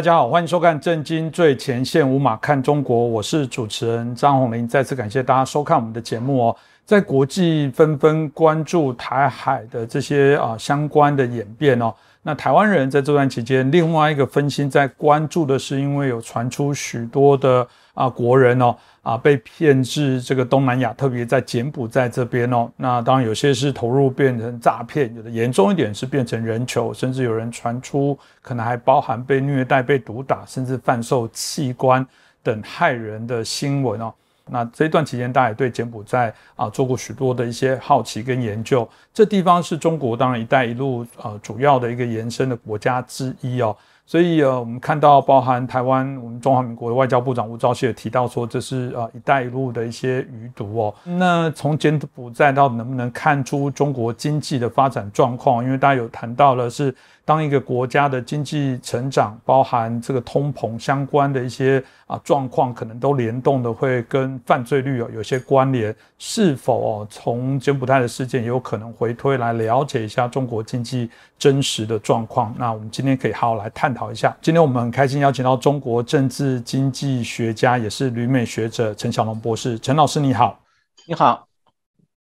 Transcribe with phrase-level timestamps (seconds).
[0.00, 4.66] 大家好，欢迎收看《震惊最前线》，无马看中国，我是主持人张宏林。
[4.66, 6.56] 再次感谢大家收看我们的节目哦。
[6.86, 11.92] 在国际纷纷关注台海的这些啊相关的演变哦，
[12.22, 18.76] 那台湾人在这段期间，另外一个分心在关注的是，因为有传出许多的啊国人哦。
[19.02, 22.70] 啊，被骗至这个东南亚，特别在柬埔寨这边哦。
[22.76, 32.06] 那当然有些是投入变成诈骗，有的严重一点是变成人球，甚至有人传出可能还包含被虐待、被毒打，甚至贩售器官
[32.42, 34.12] 等害人的新闻哦。
[34.50, 38.88] 那这一段期间，大家也对柬埔寨啊做过许多的一些好奇跟研究。
[39.14, 43.76] 这地方是中国当然“一带一路”呃主要的一个延伸的国家之一哦。
[44.06, 50.94] 所以呃，我们看到包含台湾，我们中华民国的外交部长吴钊燮也提到说，这是呃“一带一路”的一些余毒哦。
[51.04, 55.62] 那从柬埔寨到能不能看出中国经济的发展状况？
[55.62, 56.94] 因为大家有谈到了是。
[57.30, 65.94] 当一个国家的经济成长，包含这个通膨相关的一些啊状况，可能都联动的会跟犯罪率有有些关联。
[66.18, 72.52] 是否哦从柬埔寨的事件有可能回推来了解一下中国经济真实的状况？
[72.58, 74.36] 那我们今天可以好好来探讨一下。
[74.42, 79.78] 今天我们很开心邀请到中国政治经济学家，也是旅美学者陈小龙博士。
[79.78, 80.58] 陈老师你好，
[81.06, 81.46] 你好，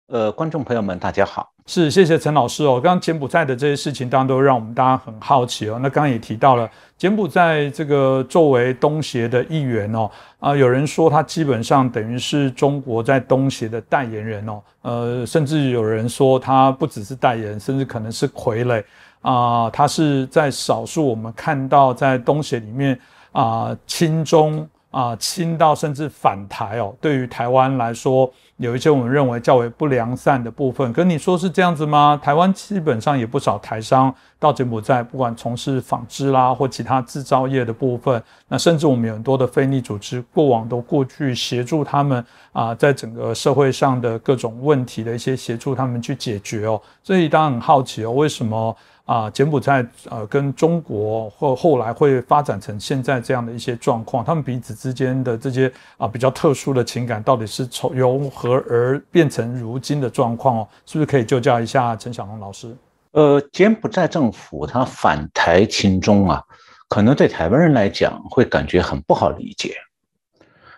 [0.07, 1.56] 呃，观众朋友们大家好。
[1.69, 2.79] 是，谢谢陈老师哦。
[2.81, 5.77] 刚刚柬埔寨的这些事情，当然都让我们大家很好奇哦。
[5.83, 10.09] 那刚刚也提到了柬埔寨这个作为东协的一员哦，
[10.39, 18.81] 啊，有人说他基本上等于是中国在东协的代言人哦，呃，甚至有人说他不只是代言，甚至可能是傀儡
[19.21, 19.69] 啊。
[19.69, 22.97] 他是在少数我们看到在东协里面
[23.33, 24.65] 啊亲中
[24.99, 26.95] 啊亲到甚至反台哦。
[26.99, 28.31] 对于台湾来说。
[28.57, 32.19] 有一些我们认为较为不良善的部分，可你说是这样子吗？
[32.23, 46.81] 台湾基本上也不少台商到柬埔寨，不管从事纺织啦或其他制造业的部分，那甚至我们有很多的非利组织，过往都过去协助他们啊，在整个社会上的各种问题的一些协助他们去解决哦。
[47.03, 48.75] 所以当然很好奇哦，为什么？
[49.07, 60.67] 啊，柬埔寨呃，跟中国或后来会发展成现在这样的一些状况，他们彼此之间的这些啊比较特殊的情感，到底是从由何而变成如今的状况哦？
[60.85, 62.75] 是不是可以就教一下陈小龙老师？
[63.11, 66.43] 呃，柬埔寨政府它反台亲中啊，
[66.89, 69.73] 可能对台湾人来讲会感觉很不好理解。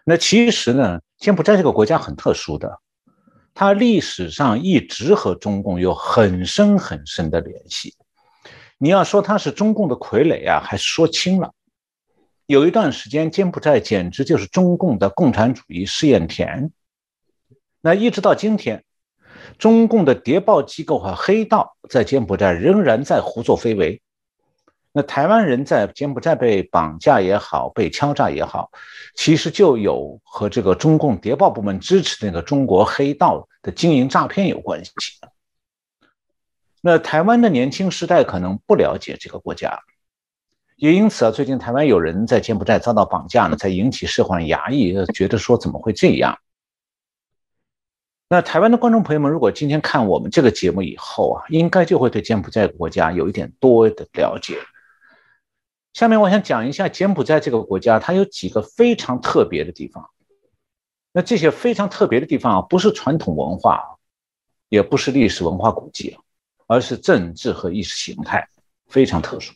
[0.04, 2.80] 那其实呢，柬埔寨这个国家很特殊的，
[3.56, 7.96] 它历史上一直和中共有很深很深的联系。
[8.82, 11.52] 你要说他是中共的傀儡啊，还说轻了。
[12.46, 16.72] 有一段时间，柬埔寨简直就是中共的共产主义试验田。
[17.82, 18.86] 那一直到今天，
[19.58, 24.02] 中共的谍报机构和黑道在柬埔寨仍然在胡作非为。
[24.94, 28.72] 那台湾人在柬埔寨被绑架也好，被敲诈也好，
[29.16, 34.92] 其实就有和这个中共谍报部门支持那个中国黑道的经营诈骗有关系。
[36.82, 39.80] 那台湾的年轻时代可能不了解这个国家，
[40.78, 46.40] 也因此啊，最近台湾有人在柬埔寨遭到绑架呢，才引起社会压抑，觉得说怎么会这样？
[48.30, 54.60] 那台湾的观众朋友们，如果今天看我们这个节目以后啊，应该就会对柬埔寨国家有一点多的了解。
[55.94, 60.10] 下面我想讲一下柬埔寨这个国家，它有几个非常特别的地方。
[61.12, 63.98] 那这些非常特别的地方啊，不是传统文化，
[64.70, 66.16] 也不是历史文化古迹。
[66.70, 68.48] 而是政治和意识形态
[68.88, 69.52] 非常特殊。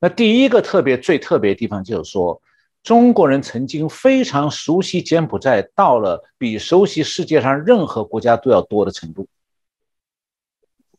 [0.00, 2.42] 那第一个特别、最特别的地方就是说，
[2.82, 9.28] 中国人曾经非常熟悉柬埔寨，到了比熟悉世界上任何国家都要多的程度。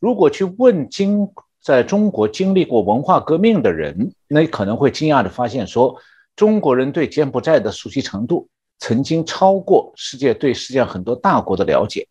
[0.00, 1.28] 如果去问经
[1.60, 6.00] 在中国经历过文化革命的人，那可能会惊讶的发现，说
[6.34, 8.48] 中国人对柬埔寨的熟悉程度，
[8.78, 12.08] 曾经超过世界对世界上很多大国的了解。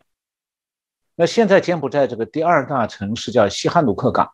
[1.20, 4.30] 那现在柬埔寨这个第二大城市叫西哈努克港，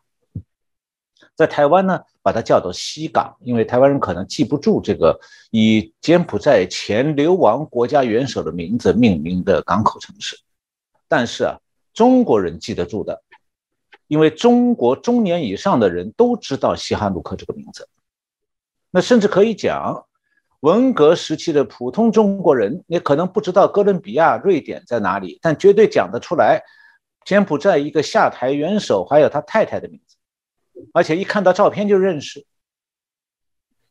[1.35, 10.37] 在台湾呢，把它叫做西港，因为台湾人可能记不住这个以柬埔寨前流亡国家元首的名字命名的港口城市。
[11.07, 11.57] 但是啊，
[11.91, 13.23] 中国人记得住的，
[14.05, 17.89] 因为中国中年以上的人都知道西哈努克这个名字。
[18.91, 20.04] 那甚至可以讲。
[20.65, 26.63] 文革时期的普通中国人，你可能不知道哥伦比亚、瑞典在哪里，但绝对讲得出来
[27.23, 30.17] 柬埔寨一个下台元首还有他太太的名字，
[30.91, 32.47] 而且一看到照片就认识。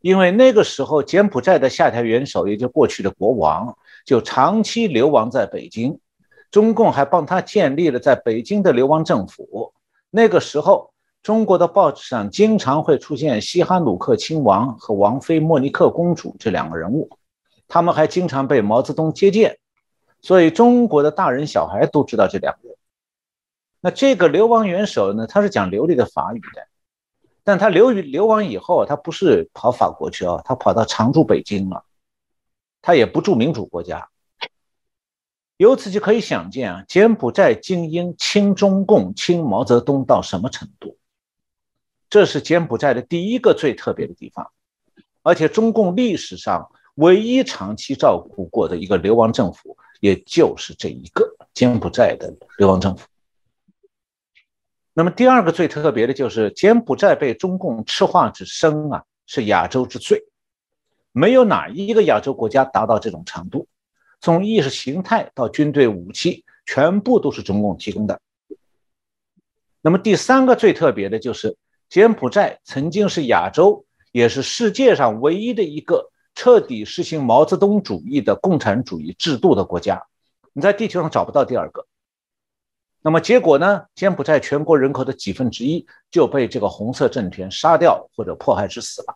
[0.00, 6.00] 因为那个时候柬埔寨的下台元首，也就过去的国王，就长期流亡在北京，
[6.50, 9.72] 中共还帮他建立了在北京的流亡政府。
[10.10, 10.92] 那个时候，
[11.24, 17.08] 中国的报纸上经常会出现西哈努克亲王和王妃莫尼克公主这两个人物，
[17.66, 19.58] 他们还经常被毛泽东接见，
[20.20, 22.76] 所以中国的大人小孩都知道这两个人。
[23.80, 26.68] 那这个流亡元首呢，他是讲流利的法语的，
[27.42, 31.84] 但他流流亡以后，他不是跑法国去啊，他跑到常驻北京了，
[32.82, 34.10] 他也不住民主国家。
[35.56, 40.98] 由此就可以想见啊，柬埔寨精英亲中共、亲毛泽东到什么程度？
[42.10, 44.50] 这是柬埔寨的第一个最特别的地方，
[45.22, 53.06] 而且中共历史上唯一长期照顾过的一个流亡政府，也就是这一个柬埔寨的流亡政府。
[54.92, 60.24] 那么第二个最特别的就是柬埔寨被中共赤化之深啊，是亚洲之最，
[61.10, 63.66] 没有哪一个亚洲国家达到这种程度。
[64.20, 68.20] 从意识形态到军队武器，全部都是中共提供的。
[69.82, 71.56] 那么第三个最特别的就是，
[71.88, 80.02] 柬埔寨曾经是亚洲，也是世界上唯一的一个彻底实行毛泽东主义的共产主义制度的国家。
[80.52, 81.86] 你在地球上找不到第二个。
[83.02, 83.84] 那么结果呢？
[83.94, 89.14] 柬埔寨全国人口的几分之一就被这个红色政权杀掉或者迫害致死了。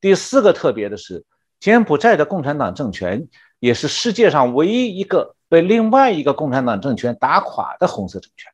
[0.00, 1.24] 第四个特别的是。
[1.58, 3.28] 柬埔寨的共产党政权
[3.58, 8.50] 也是世界上唯一一个被另外一个共产党政权打垮的红色政权，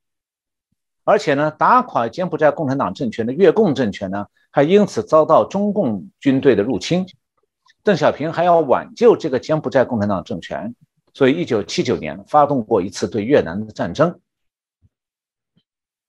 [1.07, 7.07] 而且呢，打垮柬埔寨共产党政权的越共政权呢，还因此遭到中共军队的入侵。
[7.85, 10.75] 邓小平还要挽救这个柬埔寨共产党政权，
[11.15, 14.19] 所以一九七九年发动过一次对越南的战争。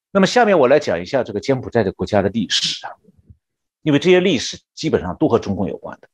[0.09, 2.91] 那么下面我来讲一下这个柬埔寨的国家的历史啊，
[3.83, 6.07] 因为这些历史基本上都和中共有关的。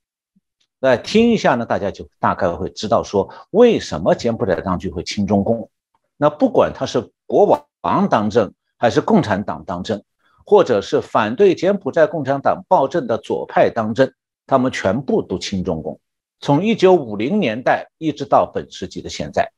[0.80, 5.70] 那听一下呢，大家就大概会知道说，为什么柬埔寨当局会亲中共。
[6.18, 7.46] 那不管他是国
[7.80, 8.54] 王当政，
[8.84, 10.04] 还是共产党当政，
[10.46, 14.14] 或者是反对柬埔寨共产党暴政的左派当政，
[14.46, 16.02] 他们全部都亲中共。
[16.42, 19.50] 从一九五零年代一直到本世纪的现在，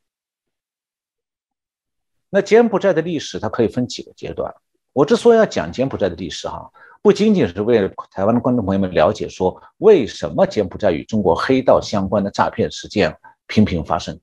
[2.30, 4.54] 那柬埔寨的历史它可以分几个阶段。
[4.94, 6.72] 我之所以要讲柬埔寨的历史，哈。
[7.02, 13.18] 不仅仅是为了台湾的观众朋友们了解说为什么柬埔寨与中国黑道相关的诈骗事件
[13.48, 14.20] 频频发生，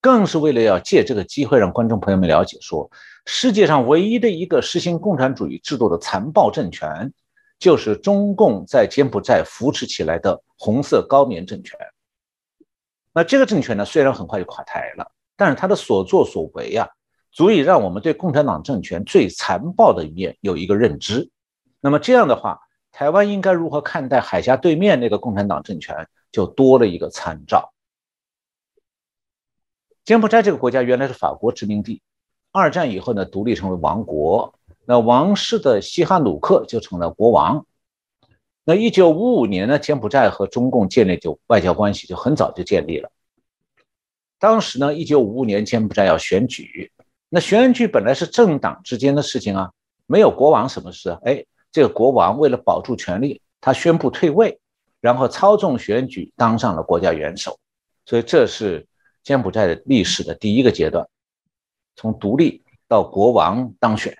[0.00, 2.90] 更是为了要借这个机会让观众朋友们了解说，
[3.24, 7.12] 世界上唯一的一个实行共产主义制度的残暴政权，
[7.58, 11.78] 就是中共在柬埔寨扶持起来的红色高棉政权。
[13.12, 16.86] 那这个政权呢，虽然很快就垮台了，但是他的所作所为啊，
[17.32, 21.28] 足以让我们对共产党政权最残暴的一面有一个认知。
[21.80, 22.60] 那么这样的话，
[22.92, 27.72] 台湾应该如何看待海峡对面那个共产党政权，就多了一个参照。
[30.06, 32.00] 柬埔寨这个国家原来是法国殖民地，
[32.52, 34.54] 二战以后呢，独立成为王国，
[34.84, 37.66] 那王室的西哈努克就成了国王。
[38.64, 43.10] 那一九五五年呢，柬埔寨和中共建立就外交关系就很早就建立了。
[44.38, 46.92] 当时呢，一九五五年柬埔寨要选举，
[47.28, 49.72] 那选举本来是政党之间的事情啊，
[50.06, 51.44] 没有国王什么事，哎。
[51.72, 54.58] 这个国王为了保住权力，他宣布退位，
[55.02, 57.58] 然后操纵选举当上了国家元首。
[58.06, 58.86] 所以这是
[59.26, 61.08] 柬埔寨的历史的第一个阶段，
[61.96, 64.16] 从独立到国王当选。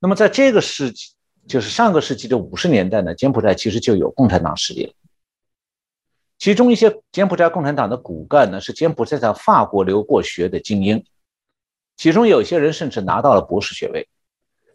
[0.00, 1.12] 那么在这个世纪，
[1.46, 4.92] 就是上个世纪的五十年代呢，柬埔寨其实就有共产党势力了。
[6.36, 11.04] 其中一些柬埔寨共产党的骨干呢，是柬埔寨在法国留过学的精英，
[11.96, 14.08] 其中有些人甚至拿到了博士学位。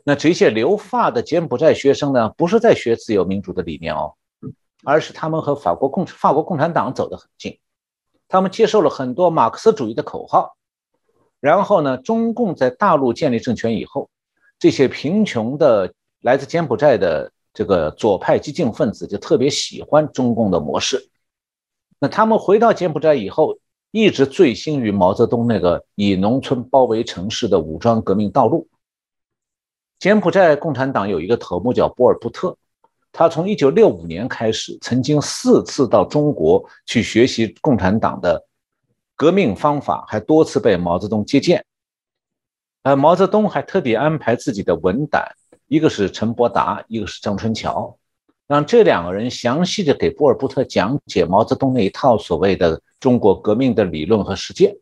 [0.06, 4.14] 那这些留法的柬埔寨学生呢，不是在学自由民主的理念哦，
[4.86, 7.60] 而是他们和法国共法国共产党走得很近，
[8.34, 10.58] 他们接受了很多马克思主义的口号。
[11.40, 14.10] 然后呢，中共在大陆建立政权以后，
[14.58, 21.12] 这些贫穷的来自柬埔寨的这个左派激进分子就特别喜欢中共的模式。
[22.00, 23.60] 那他们回到柬埔寨以后，
[23.92, 28.68] 一直醉心于毛泽东那个以农村包围城市的武装革命道路。
[30.00, 32.58] 柬埔寨共产党有一个头目叫波尔布特，
[33.14, 38.44] 他从一九六五年开始，曾经四次到中国去学习共产党的
[39.16, 41.64] 革命方法，还多次被毛泽东接见。
[42.82, 45.32] 呃，毛泽东还特别安排自己的文胆，
[45.68, 47.96] 一个是陈伯达，一个是张春桥，
[48.48, 54.76] 让这两个人详细的给波尔布特讲解毛泽东那一套所谓的中国革命的理论和实践，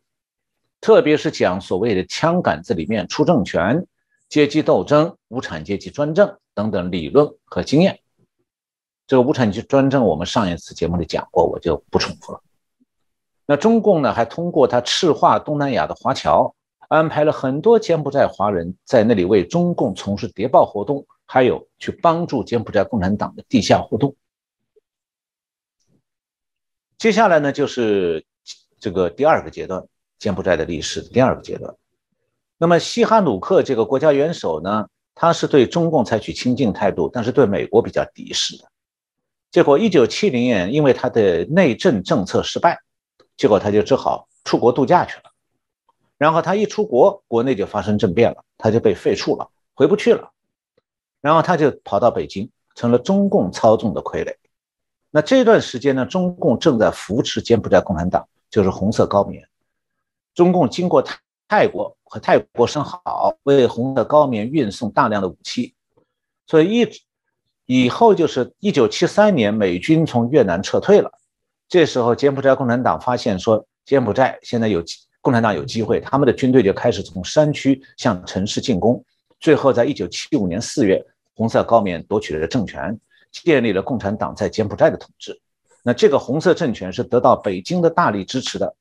[0.80, 3.86] 特别是讲所谓的枪杆子里面出政权。
[4.30, 8.00] 阶级斗争、无产阶级专政等等理论和经验。
[9.12, 12.40] 这个无产阶级专政，我们上一次节目里讲过，我就不重复了。
[13.44, 16.54] 那中共呢，还通过他赤化东南亚的华侨，
[16.88, 24.16] 安排了很多柬埔寨华人在那里为中共从事谍报活动，还有去帮助柬埔寨共产党的地下活动。
[26.96, 28.24] 接下来呢，就是
[28.80, 29.84] 这个第二个阶段，
[30.18, 31.74] 柬埔寨的历史第二个阶段。
[32.56, 38.71] 那么西哈努克这个国家元首呢，他是对中共采取亲近态度，但是对美国比较敌视的。
[39.52, 42.80] 结果一九七零年，因为他的内政政策失败，
[43.36, 45.24] 结果他就只好出国度假去了。
[46.16, 50.30] 然后他一出国，国内就发生政变了，他就被废黜了，回不去了。
[51.20, 54.34] 然后他就跑到北京，成了中共操纵的傀儡。
[55.10, 59.46] 那这段时间呢，中共正在扶持柬埔寨共产党，就是红色高棉。
[60.34, 65.74] 中共经过泰泰国和泰国生好，为红色高棉运送大量的武器，
[66.46, 67.02] 所以一直
[67.66, 71.10] 以后就是一九七三年，美军从越南撤退了。
[71.68, 74.82] 这时候柬埔寨共产党发现说，柬埔寨现在有。
[75.24, 79.00] 共产党有机会，他们的军队就开始从山区向城市进攻。
[79.38, 81.00] 最后，在一九七五年四月，
[81.36, 82.98] 红色高棉夺取了政权，
[83.30, 85.40] 建立了共产党在柬埔寨的统治。
[85.84, 88.74] 那这个红色政权是得到北京的大力支持的。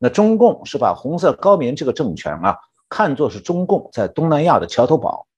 [0.00, 2.56] 那中共是把红色高棉这个政权啊，
[2.88, 5.28] 看作是中共在东南亚的桥头堡。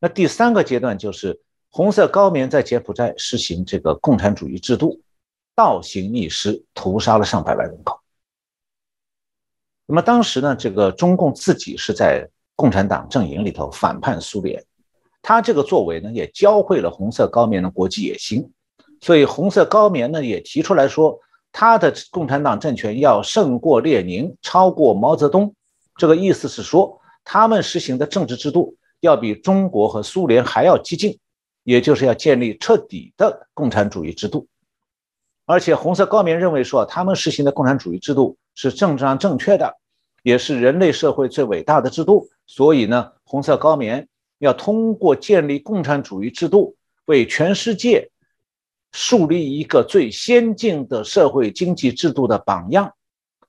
[0.00, 1.38] 那第三个阶段就是
[1.68, 5.00] 红色高棉在柬埔寨实行这个共产主义制度，
[5.54, 8.00] 倒行逆施，屠杀了上百万人口。
[9.86, 12.26] 那么当时呢，这个中共自己是在
[12.56, 14.64] 共产党阵营里头反叛苏联，
[15.20, 18.50] 他这个作为呢，也教会了红色高棉的国际野心，
[19.00, 21.18] 所以红色高棉呢也提出来说，
[21.52, 25.54] 他的共产党政权要胜过列宁，超过毛泽东，
[25.96, 31.18] 这个意思是说，他们实行的政治制度要比中国和苏联还要激进，
[31.64, 34.46] 也就是要建立彻底的共产主义制度，
[35.44, 39.76] 而且红色高棉认为说，他们实行的共产主义制度是政治上正确的。
[40.22, 46.76] 也是人类社会最伟大的制度，所以呢，红色高棉要通过建立共产主义制度，
[47.06, 48.10] 为全世界
[48.92, 52.92] 树立一个最先进的社会经济制度的榜样。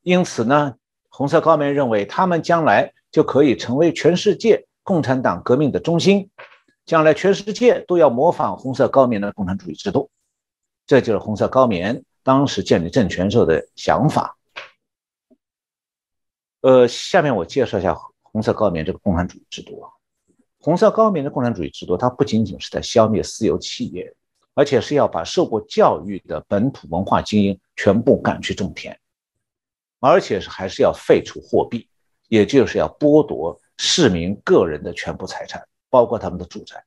[0.01, 0.75] 因此呢，
[1.09, 6.29] 红色高棉认为，他们将来就可以成为全世界共产党革命的中心，
[6.85, 10.09] 将来全世界都要模仿红色高棉的共产主义制度。
[10.85, 14.37] 这就是红色高棉当时建立政权时候的想法。
[16.59, 19.89] 呃，下面我介绍一下红色高棉这个共产主义制度啊。
[20.59, 24.13] 红色高棉的共产主义制度，它不仅仅是在消灭私有企业，
[24.55, 28.99] 而且是要把受过教育的本土文化精英全部赶去种田，
[30.01, 31.87] 而且是还是要废除货币，
[32.27, 36.83] 也就是要剥夺市民个人的全部财产，包括他们的住宅。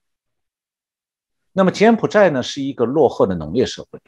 [1.53, 3.99] 那么柬埔寨呢，是一个落后的农业社会。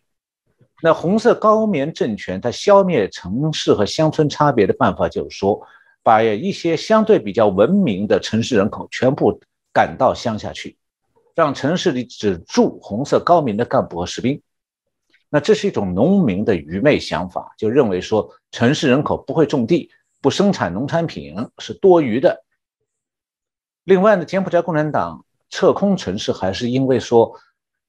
[0.80, 5.60] 那红色高棉政权，它消灭城市和乡村差别的办法，就是说，
[6.04, 9.40] 把一些相对比较文明的城市人口全部
[9.72, 10.76] 赶到乡下去，
[11.34, 14.40] 让城市里只住红色高棉的干部和士兵。
[15.28, 19.90] 那这是一种农民的愚昧想法，就认为说，城市人口不会种地，
[20.22, 22.44] 不生产农产品是多余的。
[23.86, 27.32] 另外呢，柬埔寨共产党撤空城市，还是因为说。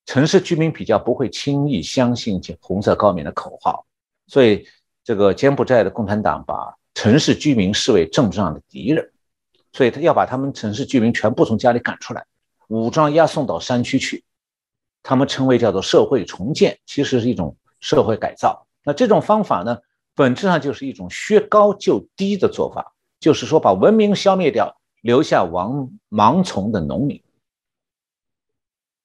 [0.09, 3.85] 城市居民比较不会轻易相信红色高棉的口号，
[4.25, 4.65] 所以
[5.03, 9.11] 这个柬埔寨的共产党把城市居民视为政治上的敌人，
[9.73, 12.25] 所以他要把他们城市居民全部从家里赶出来，
[12.69, 14.23] 武装押送到山区去，
[15.03, 18.65] 他们称为叫做社会重建，其实是一种社会改造。
[18.85, 19.77] 那这种方法呢，
[20.15, 27.21] 本质上就是一种削高就低的做法，就是说把文明消灭掉，留下盲盲从的农民。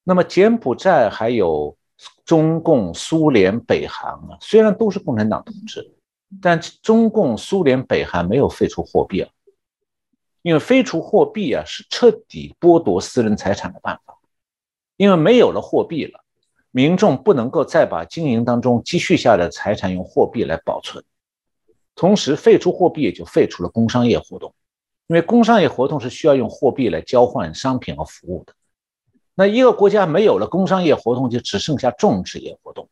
[0.04, 1.76] 那么柬埔寨还有
[2.24, 5.94] 中共、苏联、北韩啊，虽然都是共产党统治，
[6.40, 9.30] 但中共、苏联、北韩没有废除货币啊，
[10.42, 14.18] 因为废除货币啊是彻底剥夺私人财产的办法，
[14.96, 16.24] 因为没有了货币了，
[16.72, 21.04] 民众不能够再把经营当中积蓄下的财产用货币来保存，
[21.94, 24.52] 同时废除货币也就废除了工商业活动，
[25.12, 28.54] 因为工商业活动是需要用货币来交换商品和服务的。
[29.34, 32.88] 那一个国家没有了工商业活动，就只剩下种植业活动，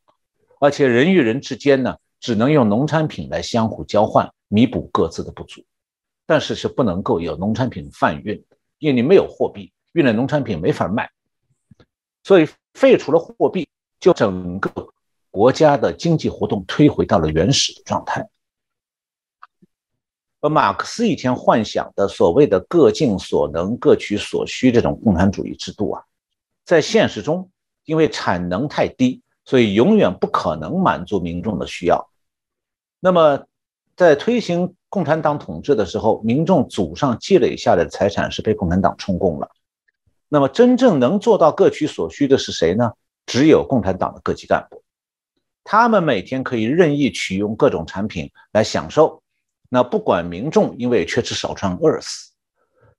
[0.58, 5.62] 而且人与人之间呢，只能用农产品来相互交换，弥补各自的不足，
[6.26, 8.44] 但是是不能够有农产品贩运，
[8.80, 11.08] 因为你没有货币，运了农产品没法卖，
[12.22, 13.66] 所以废除了货币，
[13.98, 14.70] 就整个
[15.30, 18.28] 国家的经济活动推回到了原始的状态。
[20.40, 26.02] 而马克思以前幻想的所谓的各尽所能、各取所需这种共产主义制度啊。
[26.64, 27.50] 在现实中，
[27.84, 32.10] 因为产能太低，所以永远不可能满足民众的需要。
[33.00, 33.44] 那么，
[33.96, 39.48] 在推行共产党统治的时候，民众祖上积累下来的财产是被共产党充公了。
[40.28, 42.92] 那么，真正能做到各取所需的是谁呢？
[43.26, 44.82] 只有共产党的各级干部，
[45.62, 49.19] 他们每天可以任意取用各种产品来享受，
[49.72, 52.32] 那不管民众因为缺吃少穿饿死，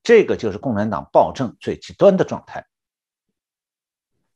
[0.01, 2.65] 这个就是共产党暴政最极端的状态。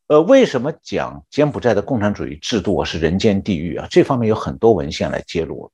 [0.08, 3.88] 呃，为什么讲柬埔寨的共产主义制度啊是人间地狱啊？
[3.90, 5.72] 这方面有很多文献来揭露。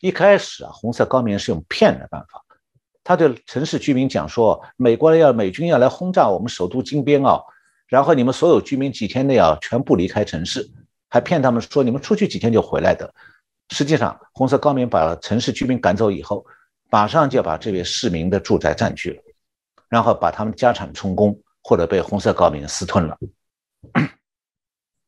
[0.00, 2.42] 一开始啊，红色高棉是用骗的办法，
[3.04, 7.42] 他对城市居民讲说，美国人要美军要来轰炸我们首都金边啊，
[7.88, 10.70] 然后你们所有居民几天内啊全部离开城市，
[11.08, 13.12] 还骗他们说你们出去几天就回来的。
[13.70, 16.44] 实际上，红色高棉把城市居民赶走以后，
[16.90, 19.22] 马上就把这位市民的住宅占据了，
[19.88, 23.16] 然后把他们家产充公，或者被红色高棉私吞了。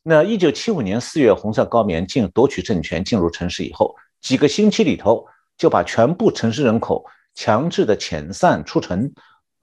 [0.04, 5.26] 那一九七五年四月，红色高棉进夺取政权，进入城市以后，几个星期里头
[5.56, 7.04] 就把全部城市人口
[7.34, 9.12] 强制的遣散出城，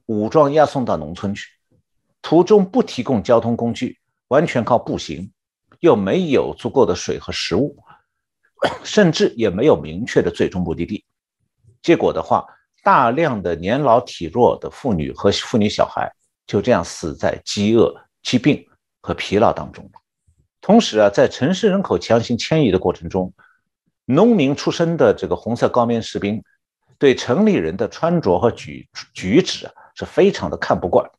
[0.07, 1.47] 武装押送到农村去，
[2.21, 5.31] 途中不提供交通工具，完全靠步行，
[5.79, 7.77] 又没有足够的水和食物，
[8.83, 11.03] 甚至也没有明确的最终目的地。
[11.81, 12.45] 结果的话，
[12.83, 16.11] 大量的年老体弱的妇女和妇女小孩
[16.47, 18.65] 就这样死在饥饿、疾病。
[19.01, 19.89] 和疲劳当中，
[20.59, 23.33] 同时啊，在城市人口强行迁移的过程中，
[24.03, 26.43] 农民出身的这个红色高棉士兵，
[26.97, 31.09] 对城里人的穿着和举举止啊，是非常的看不惯。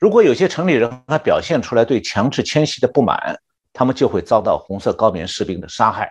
[0.00, 3.38] 如果有些城里人他表现出来对强制迁徙的不满，
[3.78, 6.10] 他们就会遭到红色高棉士兵的杀害。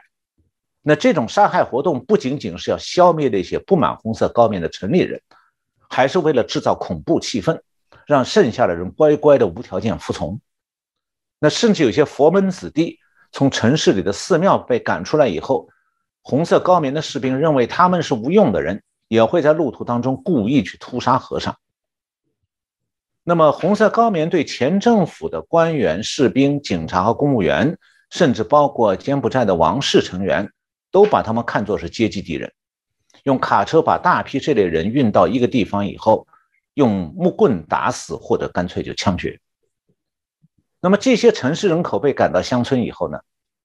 [0.82, 5.22] 那这种杀害活动不仅仅是要消灭那些不满红色高棉的城里人，
[5.90, 7.60] 还是为了制造恐怖气氛。
[8.06, 10.40] 让剩下的人乖乖的无条件服从，
[11.40, 13.00] 那甚至有些佛门子弟
[13.34, 15.68] 从城市里的寺庙被赶出来以后，
[16.22, 21.54] 红色高棉的士兵认为他们是无用的人，也会在路途当中故意去屠杀和尚。
[23.30, 27.78] 那么，红色高棉对前政府的官员、士兵、警察和公务员，
[28.10, 30.50] 甚至包括柬埔寨的王室成员，
[30.92, 32.54] 都把他们看作是阶级敌人，
[33.24, 36.26] 用卡车把大批这类人运到一个地方以后。
[36.76, 39.40] 用木棍打死，或者干脆就枪决。
[40.80, 43.20] 那么这些城市人口被赶到乡村以后呢，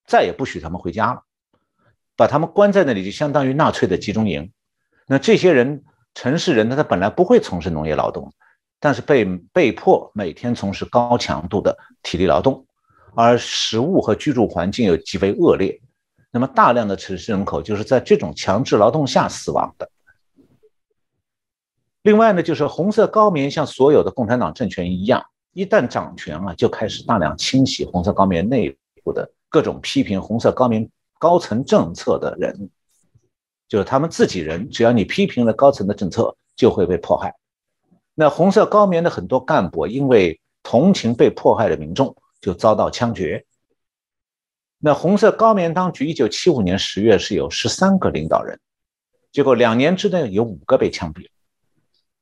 [0.06, 1.22] 再也不许他们回家了，
[2.16, 4.50] 把他们关在那里，就相当于纳粹的集中营。
[5.06, 8.32] 那这些人，城市人呢，他本来不会从事农业劳动，
[8.84, 12.66] 但是被被迫每天从事高强度的体力劳动，
[13.14, 15.80] 而食物和居住环境又极为恶劣。
[16.32, 19.88] 那么大量的城市人口就是在这种强制劳动下死亡的。
[22.02, 30.90] 另外呢，就是红色高棉像所有的共产党政权一样，一旦掌权啊，就开始大量清洗红色高棉内部的各种批评红色高棉
[31.20, 32.68] 高层政策的人，
[33.68, 37.32] 就是他们自己人，只要你批评了高层的政策，就会被迫害。
[38.14, 43.44] 那红色高棉的很多干部因为同情被迫害的民众，就遭到枪决。
[44.78, 48.58] 那红色高棉当局一九七五年十月是有十三个领导人，
[49.30, 51.26] 结果两年之内有五个被枪毙。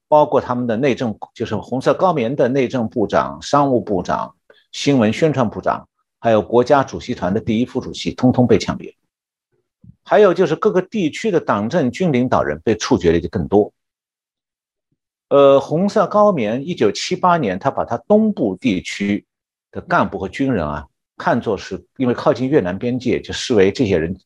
[0.09, 4.35] 包括他们的内政，就是红色高棉的内政部长、商务部长、
[4.73, 8.93] 新闻宣传部长，还有国家主席团的第一副主席，通通被枪毙。
[10.03, 13.73] 还有就是各个地区的党政军领导人被处决的就更多。
[15.31, 19.25] 呃，红色高棉一九七八年，他把他东部地区
[19.73, 24.17] 的干部和军人啊，看作是因为靠近越南边界，就视为这些人，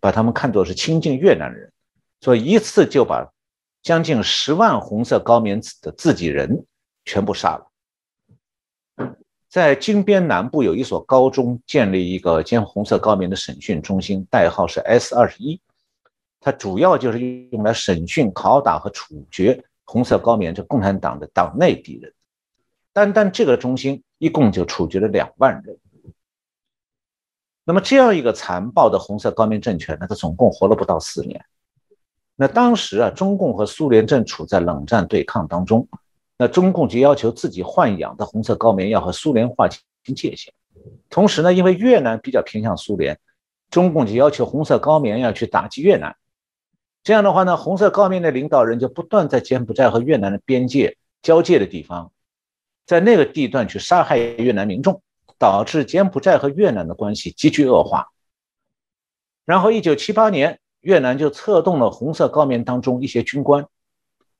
[0.00, 1.72] 把他们看作是亲近越南人，
[2.20, 3.28] 所以一次就把。
[3.80, 6.66] 将近十万红色高棉的自己人
[7.04, 9.06] 全部杀了。
[9.48, 15.58] 在金边南部有一所高中，建立一个兼红色高棉的审讯中心，代号是 S 二十一。
[16.40, 22.12] 它主要就是用来审讯、拷打和处决红色高棉这共产党的党内敌人。
[22.92, 25.78] 单单这个中心一共就处决了两万人。
[27.64, 31.42] 那么这样一个残暴的红色高棉政权呢，它总共活了不到四年。
[32.36, 35.88] 那当时啊，中共和苏联正处在冷战对抗当中，
[36.36, 40.52] 那中共就要求自己豢养的红色高棉要和苏联划清界限。
[41.08, 43.18] 同时呢，因为越南比较偏向苏联，
[43.70, 46.14] 中共就要求红色高棉要去打击越南。
[47.08, 52.12] 这样的话呢，红色高棉的领导人就不断在柬埔寨和越南的边界交界的地方，
[52.84, 55.00] 在那个地段去杀害越南民众，
[55.38, 58.08] 导致柬埔寨和越南的关系急剧恶化。
[59.46, 60.60] 然后，一九七八年。
[60.82, 63.66] 越南就策动了红色高棉当中一些军官，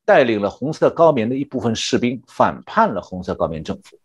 [0.05, 3.99] 带领了红色高棉的一部分士兵反叛了红色高棉政府。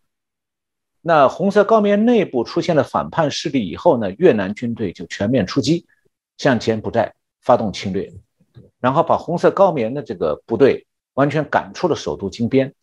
[1.02, 5.86] 那红色高棉内部出现了反叛势力以后呢，越南军队就全面出击，
[6.38, 8.12] 向柬埔寨发动侵略。
[8.80, 12.74] 然后把红色高棉的这个部队完全赶出了首都金边。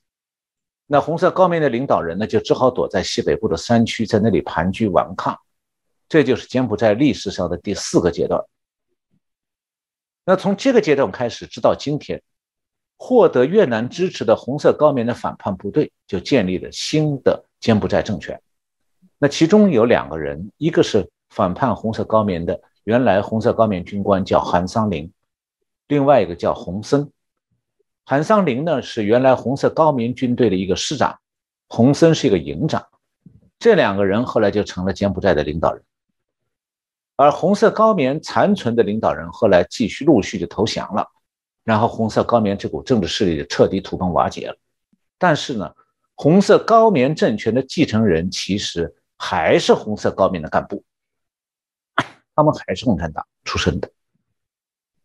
[0.87, 5.39] 那红色高棉的领导人呢，就只好躲在西北部的山区，在那里盘踞顽抗。
[6.09, 8.45] 这就是柬埔寨历史上的第四个阶段。
[10.25, 12.21] 那从这个阶段开始，直到今天，
[12.97, 18.41] 获得越南支持的红色高棉的反叛部队就建立了新的柬埔寨政权。
[19.19, 25.09] 那其中有两个人，一个是反叛红色高棉的原来红色高棉军官，叫韩桑林；
[25.90, 27.11] 另外一个叫洪森。
[28.05, 31.18] 韩桑林呢是原来红色高棉军队的一个师长，
[31.66, 32.87] 洪森是一个营长，
[33.59, 35.83] 这两个人后来就成了柬埔寨的领导人。
[37.16, 41.05] 而红色高棉残存的领导人后来继续陆续就投降了，
[41.64, 44.57] 然后红色高棉这股政治势力就彻底土崩瓦解了。
[45.18, 45.74] 但是呢，
[46.14, 50.85] 红色高棉政权的继承人其实还是红色高棉的干部，
[52.37, 53.90] 他们还是共产党出身的，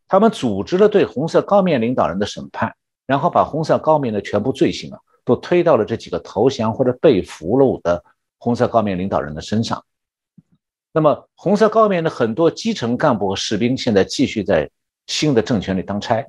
[0.07, 2.75] 他们组织了对红色高棉领导人的审判。
[3.07, 8.03] 然后把红色高棉的全部罪行啊，都推到了这几个投降或者被俘虏的
[8.39, 9.85] 红色高棉领导人的身上。
[10.91, 14.67] 那么，红色高棉的很多基层干部和士兵现在继续在
[15.05, 16.25] 新的政权里当差。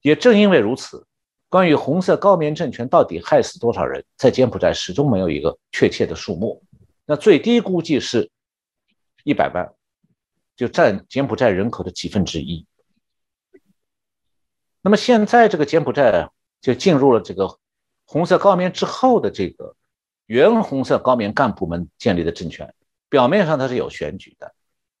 [0.00, 1.04] 也正因为如此，
[1.50, 6.62] 关于红色高棉政权到底害死多少人，在柬埔寨始终没有一个确切的数目。
[7.04, 8.30] 那最低估计是
[9.24, 9.70] 一百万，
[10.60, 12.66] 就占柬埔寨人口的几分之一。
[14.82, 16.28] 那么现在这个柬埔寨
[16.60, 17.56] 就进入了这个
[18.04, 19.74] 红色高棉之后的这个
[20.26, 22.74] 原红色高棉干部们建立的政权，
[23.08, 24.54] 表面上它是有选举的，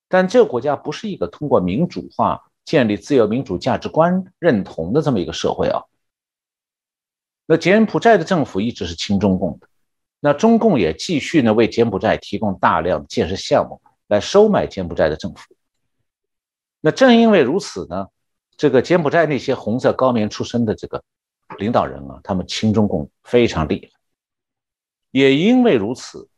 [0.08, 5.82] 但这个国家不是一个通过民主化建立自由民主价值观认同的这么一个社会啊。
[7.44, 9.68] 那柬埔寨的政府一直是亲中共的，
[10.20, 15.54] 那中共也继续呢为柬埔寨提供大量建设项目来收买柬埔寨的政府。
[16.82, 18.08] 那正因为如此呢。
[18.56, 21.02] 这个柬埔寨那些红色高棉出身的这个
[21.56, 23.98] 领导人啊，他们亲中共非常厉害。
[25.12, 26.28] 也因为如此，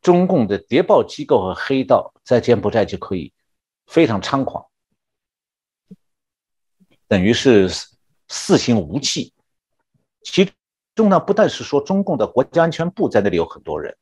[0.00, 3.30] 中共的谍报机构和黑道在柬埔寨就可以
[3.84, 4.64] 非常猖狂，
[7.06, 7.68] 等于是
[8.26, 9.34] 四行无忌。
[10.22, 10.50] 其
[10.94, 13.94] 中呢，不但是说中共的国家安全部在那里有很多人，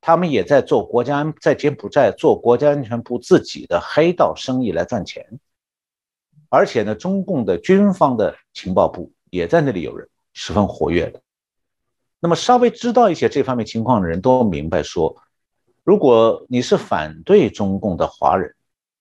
[0.00, 5.38] 他们也在做国家在柬埔寨做国家安全部自己的黑道生意来赚钱。
[6.48, 11.20] 而且呢，中共的军方的情报部也在那里有人十分活跃的。
[12.18, 15.16] 那么，稍微知道一些这方面情况的人都明白说，
[15.84, 18.54] 如果你是反对中共的华人，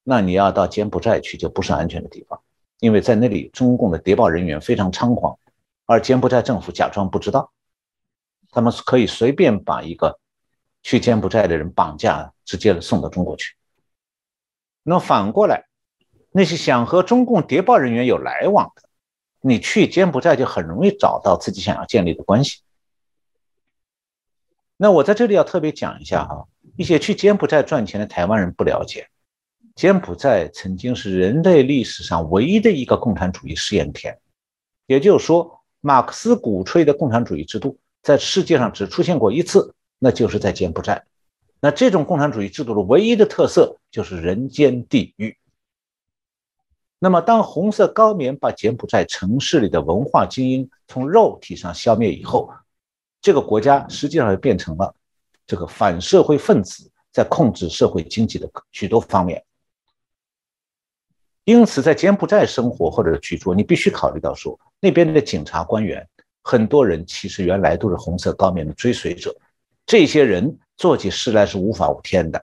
[0.04, 2.40] 那你要到柬埔寨去就不是安全的地方，
[2.80, 5.38] 因为在那里中共的谍报人员非常猖狂，
[5.86, 7.52] 而柬埔寨政府假装不知道，
[8.52, 10.20] 他们可以随便把一个
[10.84, 13.56] 去柬埔寨的人绑架，直接送到中国去。
[14.84, 15.66] 那反过来。
[16.32, 18.84] 那些想和中共谍报人员有来往的，
[19.42, 22.60] 你去柬埔寨就很容易找到自己想要建立的关系。
[24.78, 29.10] 那我在这里要特别讲一下哈，一些去柬埔寨赚钱的台湾人不了解，
[29.74, 34.16] 柬埔寨曾经是人类历史上唯一的一个共产主义试验田，
[34.86, 41.06] 也就是说，马克思鼓吹的共产主义制度在世界上只出现过一次，那就是在柬埔寨。
[41.62, 45.38] 那这种共产主义制度的唯一的特色就是人间地狱。
[46.98, 52.50] 那么，当红色高棉把柬埔寨城市里的文化精英从肉体上消灭以后，
[53.22, 54.94] 这个国家实际上就变成了
[55.46, 59.44] 这个反社会分子在控制社会经济的许多方面。
[61.46, 66.06] 因此，在柬埔寨生活或者居住，你必须考虑到说，那边的警察官员
[66.42, 69.36] 很多人其实原来都是红色高棉的追随者，
[69.90, 72.40] 这些人做起事来是无法无天的，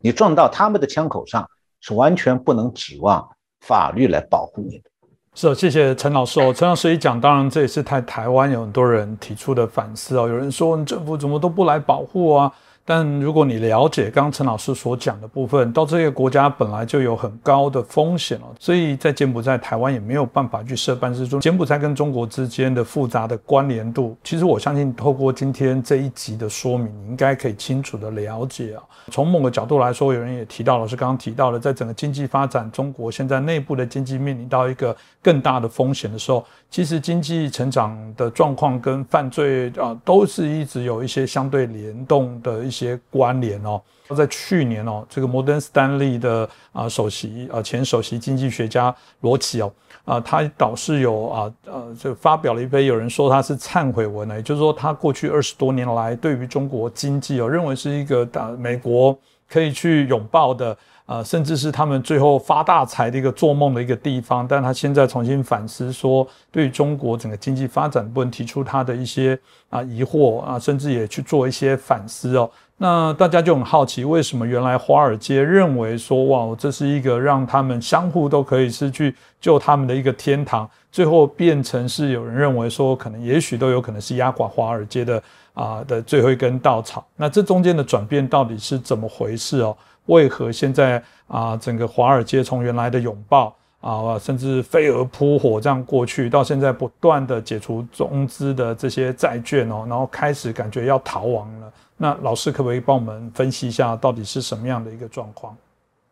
[0.00, 1.46] 你撞到他们的枪口上，
[1.82, 3.28] 是完全不能指望。
[3.60, 4.90] 法律来保护你的，
[5.34, 6.54] 是谢谢陈老师哦。
[6.54, 10.28] 陈老师一讲，当然这也是台台湾有很多人提出的反思哦。
[10.28, 12.52] 有人说，政府怎么都不来保护啊？
[12.88, 21.40] 但如果你了解刚陈老师所讲的部分，到这个国家本来就有很高的风险了，所以在柬埔寨、台湾也没有办法去设办事处。
[21.40, 28.82] 柬埔寨跟中国之间的复杂的关联度，其实我相信透过今天这一集的说明，你应该可以清楚的了解啊。
[29.10, 36.44] 从某个角度来说，有人也提到，老师刚刚提到了，在整个经济发展，中国现在内部的经济面临到一个更大的风险的时候，
[36.76, 42.76] 其实经济成长的状况跟犯罪啊，都是一直有一些相对联动的一。
[42.76, 43.80] 些关联哦，
[44.14, 49.72] 在去年哦，这个摩根斯丹利的啊首席啊前首席经济学家罗奇哦
[50.04, 69.38] 啊，他倒是有啊呃，就发表了一篇，有人说他是忏悔文呢，也就是说他过去二十多年来对于中国经济哦，认为是一个大美国可以去拥抱的呃，甚至是他们最后发大财的一个做梦的一个地方，但他现在重新反思，说对中国整个经济发展部分提出他的一些
[69.70, 72.50] 啊疑惑啊，甚至也去做一些反思哦。
[72.78, 85.22] 那大家就很好奇，为什么原来华尔街认为说哇，这是一个让他们相互都可以是去救他们的一个天堂，最后变成是有人认为说，可能也许都有可能是压垮华尔街的
[85.54, 87.06] 啊的最后一根稻草。
[87.16, 89.74] 那这中间的转变到底是怎么回事哦？
[90.06, 101.72] 为何现在啊，整个华尔街从原来的拥抱啊，甚至飞蛾扑火这样过去，到现在不断的解除中资的这些债券哦，然后开始感觉要逃亡了。
[101.96, 105.56] 那老师可不可以帮我们分析一下，到底是什么样的一个状况？